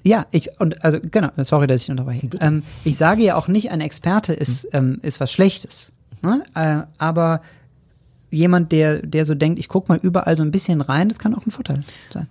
[0.05, 2.29] Ja, ich und also genau, sorry, dass ich unterbreche.
[2.41, 6.43] Ähm, ich sage ja auch nicht, ein Experte ist ähm, ist was Schlechtes, ne?
[6.55, 7.41] äh, aber
[8.31, 11.35] jemand, der der so denkt, ich guck mal überall so ein bisschen rein, das kann
[11.35, 12.27] auch ein Vorteil sein.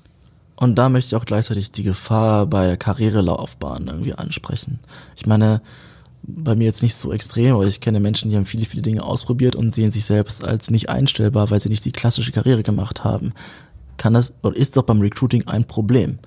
[0.57, 4.79] Und da möchte ich auch gleichzeitig die Gefahr bei der Karrierelaufbahn irgendwie ansprechen.
[5.15, 5.62] Ich meine,
[6.23, 9.03] bei mir jetzt nicht so extrem, aber ich kenne Menschen, die haben viele, viele Dinge
[9.03, 13.03] ausprobiert und sehen sich selbst als nicht einstellbar, weil sie nicht die klassische Karriere gemacht
[13.03, 13.34] haben.
[13.97, 16.19] Kann das, oder ist doch beim Recruiting ein Problem?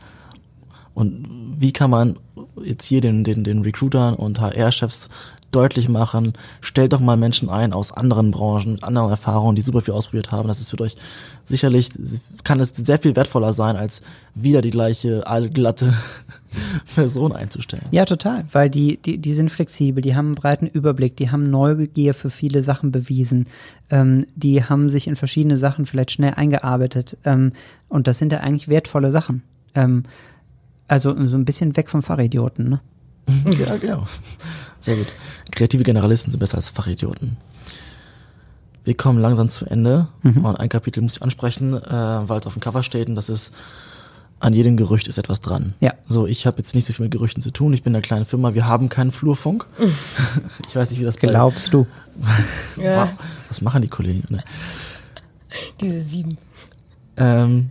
[0.95, 1.27] Und
[1.59, 2.19] wie kann man
[2.63, 5.09] jetzt hier den, den, den Recruitern und HR-Chefs
[5.55, 9.81] deutlich machen, stellt doch mal Menschen ein aus anderen Branchen, mit anderen Erfahrungen, die super
[9.83, 10.49] viel ausprobiert haben.
[10.49, 10.97] Das ist für euch
[11.45, 11.91] sicherlich,
[12.43, 14.03] kann es sehr viel wertvoller sein, als
[14.35, 15.95] wieder die gleiche allglatte
[16.95, 17.85] Person einzustellen.
[17.93, 21.51] Ja, total, weil die, die, die sind flexibel, die haben einen breiten Überblick, die haben
[21.51, 23.47] Neugier für viele Sachen bewiesen,
[23.91, 27.53] ähm, die haben sich in verschiedene Sachen vielleicht schnell eingearbeitet ähm,
[27.89, 29.43] und das sind ja eigentlich wertvolle Sachen.
[29.77, 30.05] Ähm,
[30.89, 32.81] also so ein bisschen weg vom Fachidioten, ne?
[33.59, 34.07] Ja, genau.
[34.81, 35.07] Sehr gut.
[35.51, 37.37] Kreative Generalisten sind besser als Fachidioten.
[38.85, 42.53] Wir kommen langsam zu Ende und ein Kapitel muss ich ansprechen, äh, weil es auf
[42.53, 43.51] dem Cover steht und das ist
[44.41, 45.73] an jedem Gerücht ist etwas dran.
[45.81, 45.95] Ja.
[46.07, 47.73] So, ich habe jetzt nicht so viel mit Gerüchten zu tun.
[47.73, 48.53] Ich bin eine kleine Firma.
[48.53, 49.67] Wir haben keinen Flurfunk.
[50.69, 51.87] ich weiß nicht, wie das bei- Glaubst du?
[52.77, 53.17] Ja,
[53.49, 54.25] was machen die Kollegen?
[54.29, 54.43] Ne?
[55.81, 56.37] diese sieben.
[57.17, 57.71] Ähm,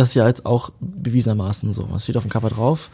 [0.00, 1.86] das ist ja jetzt auch bewiesenermaßen so.
[1.90, 2.90] Was steht auf dem Cover drauf?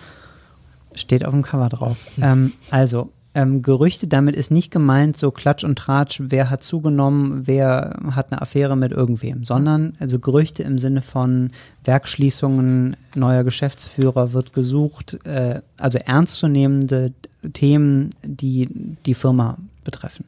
[0.95, 1.97] Steht auf dem Cover drauf.
[2.21, 7.47] Ähm, also, ähm, Gerüchte, damit ist nicht gemeint so Klatsch und Tratsch, wer hat zugenommen,
[7.47, 11.51] wer hat eine Affäre mit irgendwem, sondern also Gerüchte im Sinne von
[11.85, 17.13] Werkschließungen, neuer Geschäftsführer wird gesucht, äh, also ernstzunehmende
[17.53, 18.69] Themen, die
[19.05, 20.25] die Firma betreffen.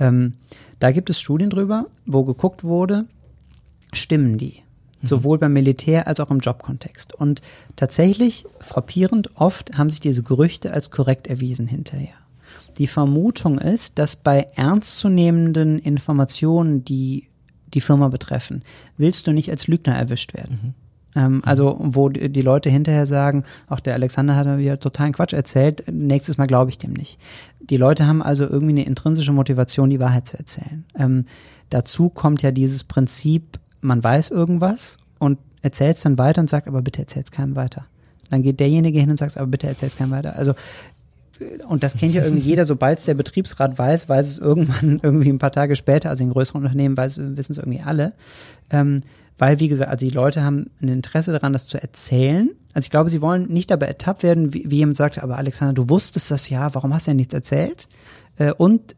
[0.00, 0.32] Ähm,
[0.80, 3.04] da gibt es Studien drüber, wo geguckt wurde,
[3.92, 4.62] stimmen die?
[5.02, 7.14] Sowohl beim Militär als auch im Jobkontext.
[7.14, 7.42] Und
[7.76, 12.14] tatsächlich, frappierend oft, haben sich diese Gerüchte als korrekt erwiesen hinterher.
[12.78, 17.28] Die Vermutung ist, dass bei ernstzunehmenden Informationen, die
[17.74, 18.62] die Firma betreffen,
[18.96, 20.74] willst du nicht als Lügner erwischt werden.
[21.14, 25.32] Ähm, also, wo die Leute hinterher sagen, auch der Alexander hat mir wieder totalen Quatsch
[25.32, 27.18] erzählt, nächstes Mal glaube ich dem nicht.
[27.60, 30.84] Die Leute haben also irgendwie eine intrinsische Motivation, die Wahrheit zu erzählen.
[30.96, 31.26] Ähm,
[31.70, 36.66] dazu kommt ja dieses Prinzip, man weiß irgendwas und erzählt es dann weiter und sagt,
[36.66, 37.84] aber bitte erzählt es keinem weiter.
[38.30, 40.36] Dann geht derjenige hin und sagt, aber bitte erzähl es keinem weiter.
[40.36, 40.54] Also
[41.68, 45.30] und das kennt ja irgendwie jeder, sobald es der Betriebsrat weiß, weiß es irgendwann irgendwie
[45.30, 48.12] ein paar Tage später, also in größeren Unternehmen weiß, wissen es irgendwie alle.
[48.70, 49.00] Ähm,
[49.38, 52.50] weil, wie gesagt, also die Leute haben ein Interesse daran, das zu erzählen.
[52.74, 55.74] Also ich glaube, sie wollen nicht dabei ertappt werden, wie, wie jemand sagt, aber Alexander,
[55.74, 57.88] du wusstest das ja, warum hast du denn nichts erzählt?
[58.36, 58.94] Äh, und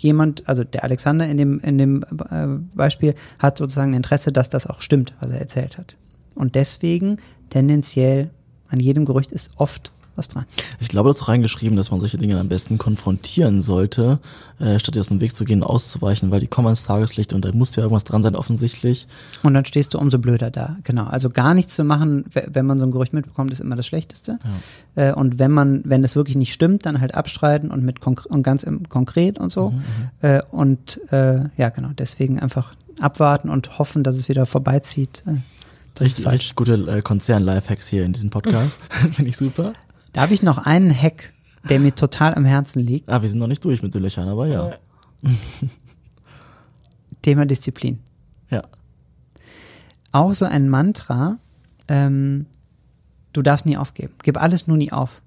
[0.00, 4.66] jemand, also der Alexander in dem, in dem äh, Beispiel, hat sozusagen Interesse, dass das
[4.66, 5.96] auch stimmt, was er erzählt hat.
[6.34, 7.18] Und deswegen
[7.50, 8.30] tendenziell
[8.68, 10.44] an jedem Gerücht ist oft was dran.
[10.80, 14.18] Ich glaube, das ist reingeschrieben, dass man solche Dinge am besten konfrontieren sollte,
[14.58, 17.52] äh, statt aus dem Weg zu gehen, auszuweichen, weil die kommen ans Tageslicht und da
[17.52, 19.06] muss ja irgendwas dran sein, offensichtlich.
[19.42, 20.76] Und dann stehst du umso blöder da.
[20.84, 21.04] Genau.
[21.04, 23.86] Also gar nichts zu machen, we- wenn man so ein Gerücht mitbekommt, ist immer das
[23.86, 24.38] Schlechteste.
[24.94, 28.42] Äh, und wenn man, wenn es wirklich nicht stimmt, dann halt abstreiten und mit und
[28.42, 29.72] ganz im, konkret und so.
[30.22, 31.90] Äh, und äh, ja, genau.
[31.98, 35.22] Deswegen einfach abwarten und hoffen, dass es wieder vorbeizieht.
[35.26, 35.32] Äh,
[35.94, 36.34] das ist Richtig, falsch.
[36.40, 38.70] richtig gute äh, Konzern-Lifehacks hier in diesem Podcast.
[39.12, 39.72] Finde ich super.
[40.16, 41.34] Darf ich noch einen Hack,
[41.68, 43.06] der mir total am Herzen liegt?
[43.10, 44.70] Ah, wir sind noch nicht durch mit den Löchern, aber ja.
[47.22, 47.98] Thema Disziplin.
[48.48, 48.62] Ja.
[50.12, 51.36] Auch so ein Mantra,
[51.88, 52.46] ähm,
[53.34, 54.14] du darfst nie aufgeben.
[54.22, 55.20] Gib alles nur nie auf.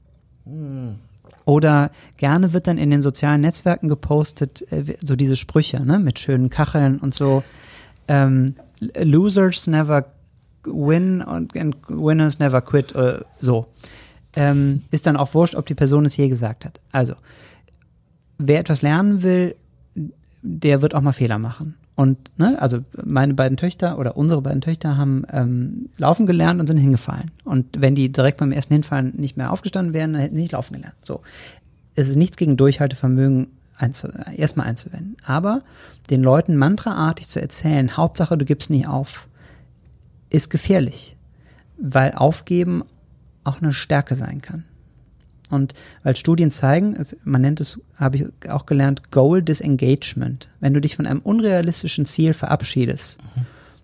[1.46, 6.18] Oder gerne wird dann in den sozialen Netzwerken gepostet, äh, so diese Sprüche, ne, mit
[6.18, 7.44] schönen Kacheln und so.
[8.08, 10.06] Ähm, Losers never
[10.64, 13.68] win und and winners never quit, äh, so.
[14.40, 16.80] Ähm, ist dann auch wurscht, ob die Person es je gesagt hat.
[16.92, 17.14] Also,
[18.38, 19.56] wer etwas lernen will,
[20.42, 21.76] der wird auch mal Fehler machen.
[21.96, 26.68] Und, ne, also meine beiden Töchter oder unsere beiden Töchter haben ähm, laufen gelernt und
[26.68, 27.32] sind hingefallen.
[27.44, 30.54] Und wenn die direkt beim ersten Hinfallen nicht mehr aufgestanden wären, dann hätten sie nicht
[30.54, 30.96] laufen gelernt.
[31.02, 31.20] So.
[31.96, 35.18] Es ist nichts gegen Durchhaltevermögen einzu erstmal einzuwenden.
[35.26, 35.62] Aber
[36.10, 39.28] den Leuten mantraartig zu erzählen, Hauptsache du gibst nie auf,
[40.30, 41.18] ist gefährlich.
[41.78, 42.84] Weil aufgeben
[43.44, 44.64] auch eine Stärke sein kann.
[45.50, 45.74] Und
[46.04, 50.48] weil Studien zeigen, man nennt es, habe ich auch gelernt, Goal Disengagement.
[50.60, 53.18] Wenn du dich von einem unrealistischen Ziel verabschiedest,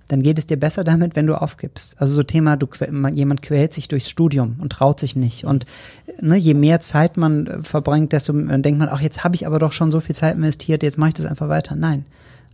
[0.07, 1.99] dann geht es dir besser damit, wenn du aufgibst.
[1.99, 2.67] Also so Thema, du,
[3.13, 5.45] jemand quält sich durchs Studium und traut sich nicht.
[5.45, 5.65] Und
[6.21, 9.57] ne, je mehr Zeit man äh, verbringt, desto denkt man, ach, jetzt habe ich aber
[9.57, 11.75] doch schon so viel Zeit investiert, jetzt mache ich das einfach weiter.
[11.75, 12.05] Nein,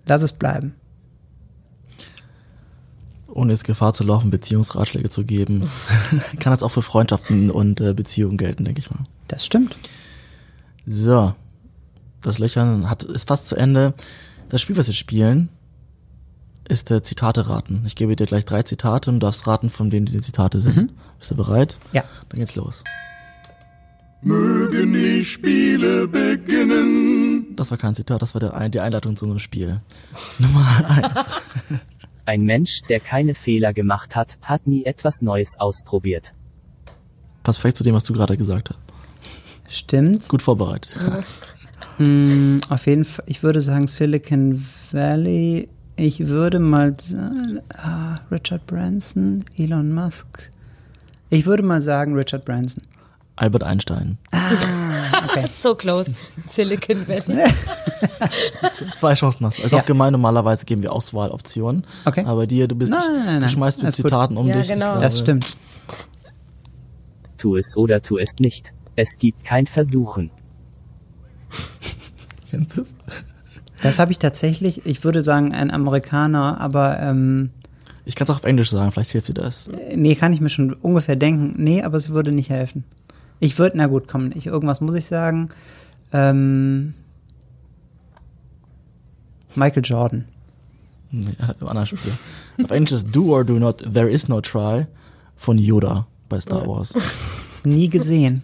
[0.05, 0.75] lass es bleiben.
[3.33, 5.69] Ohne jetzt Gefahr zu laufen, Beziehungsratschläge zu geben,
[6.39, 8.99] kann das auch für Freundschaften und äh, Beziehungen gelten, denke ich mal.
[9.27, 9.75] Das stimmt.
[10.85, 11.33] So,
[12.21, 13.93] das Löchern hat, ist fast zu Ende.
[14.49, 15.49] Das Spiel, was wir spielen,
[16.67, 17.83] ist äh, Zitate raten.
[17.85, 20.91] Ich gebe dir gleich drei Zitate und du darfst raten, von wem diese Zitate sind.
[21.19, 21.77] Bist du bereit?
[21.93, 22.03] Ja.
[22.29, 22.83] Dann geht's los.
[24.23, 27.55] Mögen die Spiele beginnen.
[27.55, 29.81] Das war kein Zitat, das war der, die Einleitung zu unserem Spiel.
[30.39, 31.25] Nummer eins.
[32.25, 36.33] Ein Mensch, der keine Fehler gemacht hat, hat nie etwas Neues ausprobiert.
[37.43, 38.79] Passt perfekt zu dem, was du gerade gesagt hast.
[39.67, 40.27] Stimmt.
[40.29, 40.95] Gut vorbereitet.
[41.97, 45.69] Mm, auf jeden Fall, ich würde sagen Silicon Valley.
[45.95, 50.49] Ich würde mal sagen, ah, Richard Branson, Elon Musk.
[51.29, 52.83] Ich würde mal sagen Richard Branson.
[53.35, 54.17] Albert Einstein.
[55.51, 56.13] So close.
[56.47, 57.43] Silicon Valley.
[58.95, 59.59] Zwei Chancen hast.
[59.59, 59.63] du.
[59.63, 59.79] Ist Ja.
[59.79, 61.85] auch gemein, normalerweise geben wir Auswahloptionen.
[62.05, 62.25] Okay.
[62.25, 64.05] Aber dir, du bist, Nein, nein, nein, du schmeißt mit gut.
[64.05, 64.63] Zitaten um Ja, dich.
[64.63, 64.85] Ich genau.
[64.87, 65.57] glaube, Das stimmt.
[67.37, 68.73] Tu es oder tu es nicht.
[68.95, 70.29] Es gibt kein Versuchen.
[72.49, 72.95] Kennst du's?
[73.81, 77.49] Das habe ich tatsächlich, ich würde sagen, ein Amerikaner, aber ähm,
[78.05, 79.69] Ich kann es auch auf Englisch sagen, vielleicht hilft dir das.
[79.95, 81.55] nee, kann ich mir schon ungefähr denken.
[81.57, 82.83] Nee, aber es würde nicht helfen.
[83.41, 85.49] Ich würde, na gut, komm, ich, irgendwas muss ich sagen.
[86.13, 86.93] Ähm,
[89.55, 90.25] Michael Jordan.
[91.09, 92.13] Nee, im anderen Spiel.
[92.63, 94.85] auf Englisch ist Do or Do Not, There is no try
[95.35, 96.93] von Yoda bei Star Wars.
[97.63, 98.43] Nie gesehen.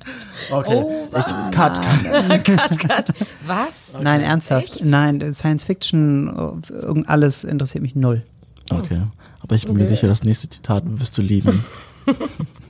[0.49, 0.83] Okay.
[0.83, 1.25] Oh, ich,
[1.55, 2.43] cut, cut.
[2.43, 3.13] cut, cut.
[3.45, 3.99] Was?
[4.01, 4.65] Nein, ernsthaft.
[4.65, 4.85] Echt?
[4.85, 8.23] Nein, Science Fiction, irgend alles interessiert mich null.
[8.71, 9.03] Okay.
[9.41, 11.63] Aber ich bin mir sicher, das nächste Zitat wirst du lieben.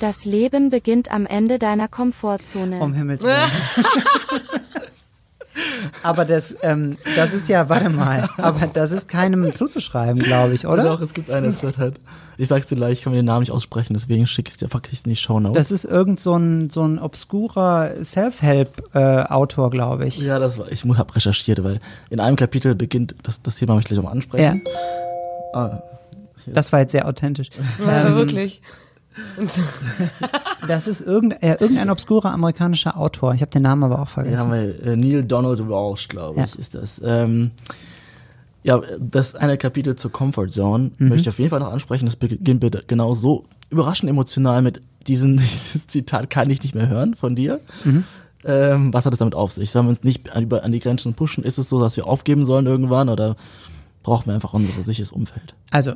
[0.00, 2.80] Das Leben beginnt am Ende deiner Komfortzone.
[2.80, 3.36] Um Himmels Willen.
[6.02, 10.66] aber das, ähm, das ist ja, warte mal, aber das ist keinem zuzuschreiben, glaube ich,
[10.66, 10.84] oder?
[10.84, 11.96] Doch, es gibt einen, das wird halt.
[12.38, 14.58] Ich sag's dir gleich, ich kann mir den Namen nicht aussprechen, deswegen schicke ich es
[14.58, 15.58] dir faktisch in die Show Notes.
[15.58, 20.18] Das ist irgend so ein, so ein obskurer Self-Help-Autor, glaube ich.
[20.20, 23.74] ja, das war, ich muss- hab recherchiert, weil in einem Kapitel beginnt, das, das Thema
[23.74, 24.62] möchte ich gleich mal Ja, ansprechen.
[25.52, 25.82] Ah,
[26.46, 27.50] das war jetzt sehr authentisch.
[27.86, 28.62] Ja, wirklich.
[30.68, 33.34] Das ist irgendein, äh, irgendein obskurer amerikanischer Autor.
[33.34, 34.52] Ich habe den Namen aber auch Ja, vergessen.
[34.52, 36.44] wir äh, Neil Donald Walsh, glaube Ja.
[36.46, 37.00] ich, ist das.
[37.04, 37.50] Ähm,
[38.62, 41.08] ja, das eine Kapitel zur Comfort Zone Mhm.
[41.08, 42.04] möchte ich auf jeden Fall noch ansprechen.
[42.06, 46.88] Das beginnt bitte genau so überraschend emotional mit diesen, dieses Zitat kann ich nicht mehr
[46.88, 47.60] hören von dir.
[47.84, 48.04] Mhm.
[48.44, 49.70] Ähm, was hat es damit auf sich?
[49.70, 51.44] Sollen wir uns nicht an, über, an die Grenzen pushen?
[51.44, 53.36] Ist es so, dass wir aufgeben sollen irgendwann oder
[54.02, 55.54] brauchen wir einfach unser sicheres Umfeld?
[55.70, 55.92] Also,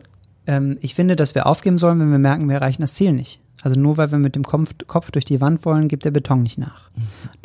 [0.47, 3.41] ähm, ich finde, dass wir aufgeben sollen, wenn wir merken, wir erreichen das Ziel nicht.
[3.63, 6.43] Also nur weil wir mit dem Kopf, Kopf durch die Wand wollen, gibt der Beton
[6.43, 6.91] nicht nach.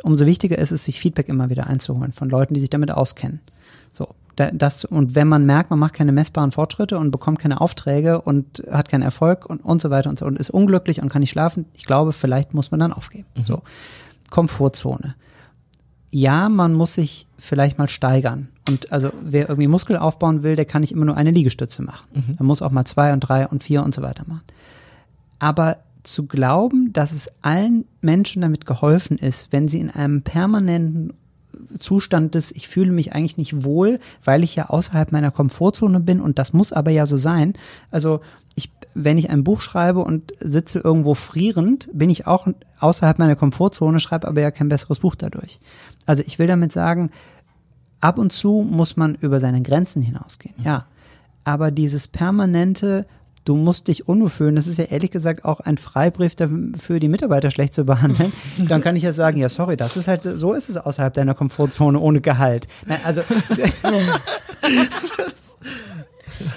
[0.04, 3.40] Umso wichtiger ist es, sich Feedback immer wieder einzuholen von Leuten, die sich damit auskennen.
[3.94, 7.62] So, da- das, und wenn man merkt, man macht keine messbaren Fortschritte und bekommt keine
[7.62, 11.08] Aufträge und hat keinen Erfolg und, und so weiter und so und ist unglücklich und
[11.08, 13.26] kann nicht schlafen, ich glaube, vielleicht muss man dann aufgeben.
[13.46, 13.62] So,
[14.30, 15.16] Komfortzone.
[16.12, 18.50] Ja, man muss sich vielleicht mal steigern.
[18.70, 22.06] Und also wer irgendwie Muskel aufbauen will, der kann nicht immer nur eine Liegestütze machen.
[22.38, 24.44] Er muss auch mal zwei und drei und vier und so weiter machen.
[25.40, 31.14] Aber zu glauben, dass es allen Menschen damit geholfen ist, wenn sie in einem permanenten
[31.78, 36.22] Zustand des, ich fühle mich eigentlich nicht wohl, weil ich ja außerhalb meiner Komfortzone bin
[36.22, 37.54] und das muss aber ja so sein.
[37.92, 38.22] Also
[38.56, 42.48] ich, wenn ich ein Buch schreibe und sitze irgendwo frierend, bin ich auch
[42.80, 45.60] außerhalb meiner Komfortzone, schreibe aber ja kein besseres Buch dadurch.
[46.06, 47.12] Also ich will damit sagen,
[48.02, 50.86] ab und zu muss man über seine Grenzen hinausgehen, ja.
[51.44, 53.08] Aber dieses permanente,
[53.46, 57.50] du musst dich unbefühlen, das ist ja ehrlich gesagt auch ein Freibrief dafür, die Mitarbeiter
[57.50, 58.32] schlecht zu behandeln.
[58.68, 61.34] Dann kann ich ja sagen, ja, sorry, das ist halt, so ist es außerhalb deiner
[61.34, 62.68] Komfortzone ohne Gehalt.
[62.86, 63.22] Nein, also.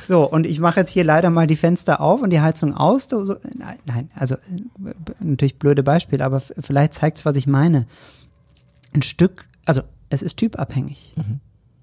[0.07, 3.09] So, und ich mache jetzt hier leider mal die Fenster auf und die Heizung aus.
[3.09, 4.37] So, nein, nein, also
[5.21, 7.87] natürlich blöde Beispiel, aber vielleicht zeigt es, was ich meine.
[8.93, 9.83] Ein Stück, also
[10.13, 11.15] es ist typabhängig.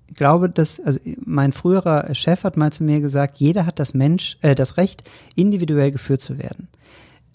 [0.07, 3.93] Ich glaube, dass, also mein früherer Chef hat mal zu mir gesagt, jeder hat das
[3.93, 5.03] Mensch, äh, das Recht,
[5.35, 6.67] individuell geführt zu werden.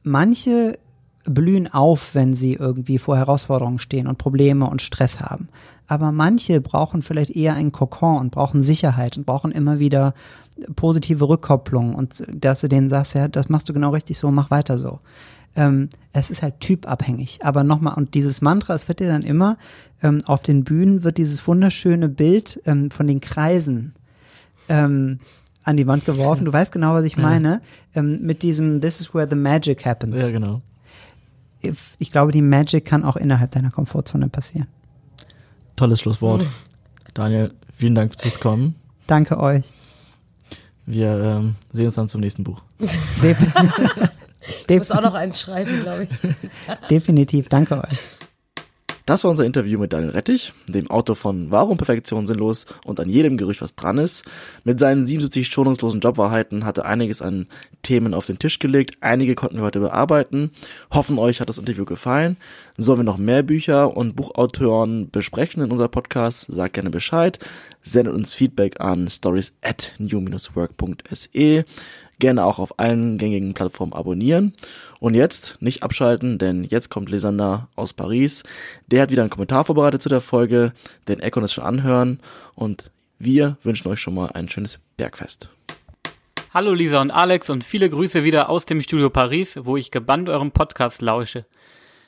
[0.03, 0.79] Manche
[1.25, 5.49] blühen auf, wenn sie irgendwie vor Herausforderungen stehen und Probleme und Stress haben.
[5.87, 10.15] Aber manche brauchen vielleicht eher einen Kokon und brauchen Sicherheit und brauchen immer wieder
[10.77, 14.51] positive Rückkopplung und dass du denen sagst, ja, das machst du genau richtig so, mach
[14.51, 15.01] weiter so.
[15.57, 17.41] Ähm, es ist halt typabhängig.
[17.45, 19.57] Aber nochmal, und dieses Mantra, es wird dir dann immer,
[20.03, 23.95] ähm, auf den Bühnen wird dieses wunderschöne Bild ähm, von den Kreisen
[24.69, 25.21] ähm,
[25.63, 26.45] an die Wand geworfen.
[26.45, 27.61] Du weißt genau, was ich meine.
[27.95, 30.21] Ähm, mit diesem This is where the magic happens.
[30.21, 30.61] Ja, genau.
[31.61, 34.67] Ich- Ich glaube, die Magic kann auch innerhalb deiner Komfortzone passieren.
[35.77, 36.45] Tolles Schlusswort.
[37.15, 38.75] Daniel, vielen Dank fürs Kommen.
[39.07, 39.65] Danke euch.
[40.87, 42.63] Wir ähm, sehen uns dann zum nächsten Buch.
[44.69, 46.89] Ich muss auch noch eins schreiben, glaube ich.
[46.91, 47.49] Definitiv.
[47.49, 48.19] Danke euch.
[49.07, 53.11] Das war unser Interview mit Daniel Rettich, dem Autor von Warum Perfektion sinnlos und an
[53.11, 54.25] jedem Gerücht was dran ist.
[54.65, 57.49] Mit seinen 77 schonungslosen Jobwahrheiten hat er einiges an
[57.83, 58.97] Themen auf den Tisch gelegt.
[59.03, 60.53] Einige konnten wir heute bearbeiten.
[60.91, 62.39] Hoffen euch hat das Interview gefallen.
[62.79, 66.47] Sollen wir noch mehr Bücher und Buchautoren besprechen in unser Podcast?
[66.49, 67.39] Sagt gerne Bescheid.
[67.83, 71.65] Sendet uns Feedback an stories at new-work.se.
[72.19, 74.55] Gerne auch auf allen gängigen Plattformen abonnieren.
[75.01, 78.43] Und jetzt nicht abschalten, denn jetzt kommt Lysander aus Paris.
[78.87, 80.73] Der hat wieder einen Kommentar vorbereitet zu der Folge.
[81.09, 82.21] Den Econ ist schon anhören.
[82.55, 85.49] Und wir wünschen euch schon mal ein schönes Bergfest.
[86.53, 90.29] Hallo Lisa und Alex und viele Grüße wieder aus dem Studio Paris, wo ich gebannt
[90.29, 91.47] eurem Podcast lausche.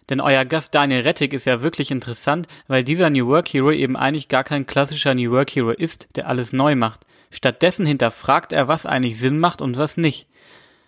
[0.08, 3.96] Denn euer Gast Daniel Rettig ist ja wirklich interessant, weil dieser New Work Hero eben
[3.96, 7.00] eigentlich gar kein klassischer New Work Hero ist, der alles neu macht.
[7.30, 10.26] Stattdessen hinterfragt er, was eigentlich Sinn macht und was nicht.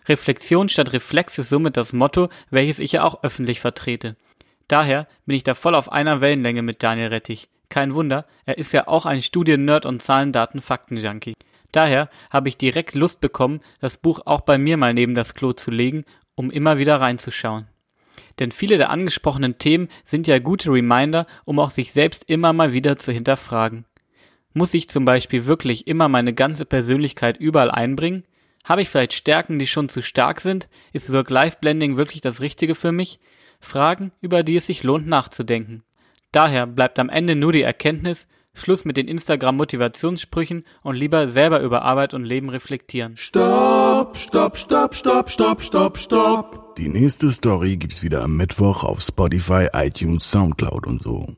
[0.09, 4.17] Reflexion statt Reflex ist somit das Motto, welches ich ja auch öffentlich vertrete.
[4.67, 7.49] Daher bin ich da voll auf einer Wellenlänge mit Daniel Rettich.
[7.69, 11.35] Kein Wunder, er ist ja auch ein Studien-Nerd und Zahlen, Daten, Fakten-Junkie.
[11.73, 15.53] Daher habe ich direkt Lust bekommen, das Buch auch bei mir mal neben das Klo
[15.53, 17.67] zu legen, um immer wieder reinzuschauen.
[18.39, 22.73] Denn viele der angesprochenen Themen sind ja gute Reminder, um auch sich selbst immer mal
[22.73, 23.85] wieder zu hinterfragen.
[24.59, 28.25] Muss ich zum Beispiel wirklich immer meine ganze Persönlichkeit überall einbringen?
[28.65, 30.69] Habe ich vielleicht Stärken, die schon zu stark sind?
[30.93, 33.21] Ist Work-Life-Blending wirklich das Richtige für mich?
[33.61, 35.85] Fragen, über die es sich lohnt nachzudenken.
[36.33, 41.83] Daher bleibt am Ende nur die Erkenntnis, Schluss mit den Instagram-Motivationssprüchen und lieber selber über
[41.83, 43.17] Arbeit und Leben reflektieren.
[43.17, 46.75] Stopp, stopp, stopp, stopp, stopp, stopp, stopp.
[46.75, 51.37] Die nächste Story gibt's wieder am Mittwoch auf Spotify, iTunes, Soundcloud und so.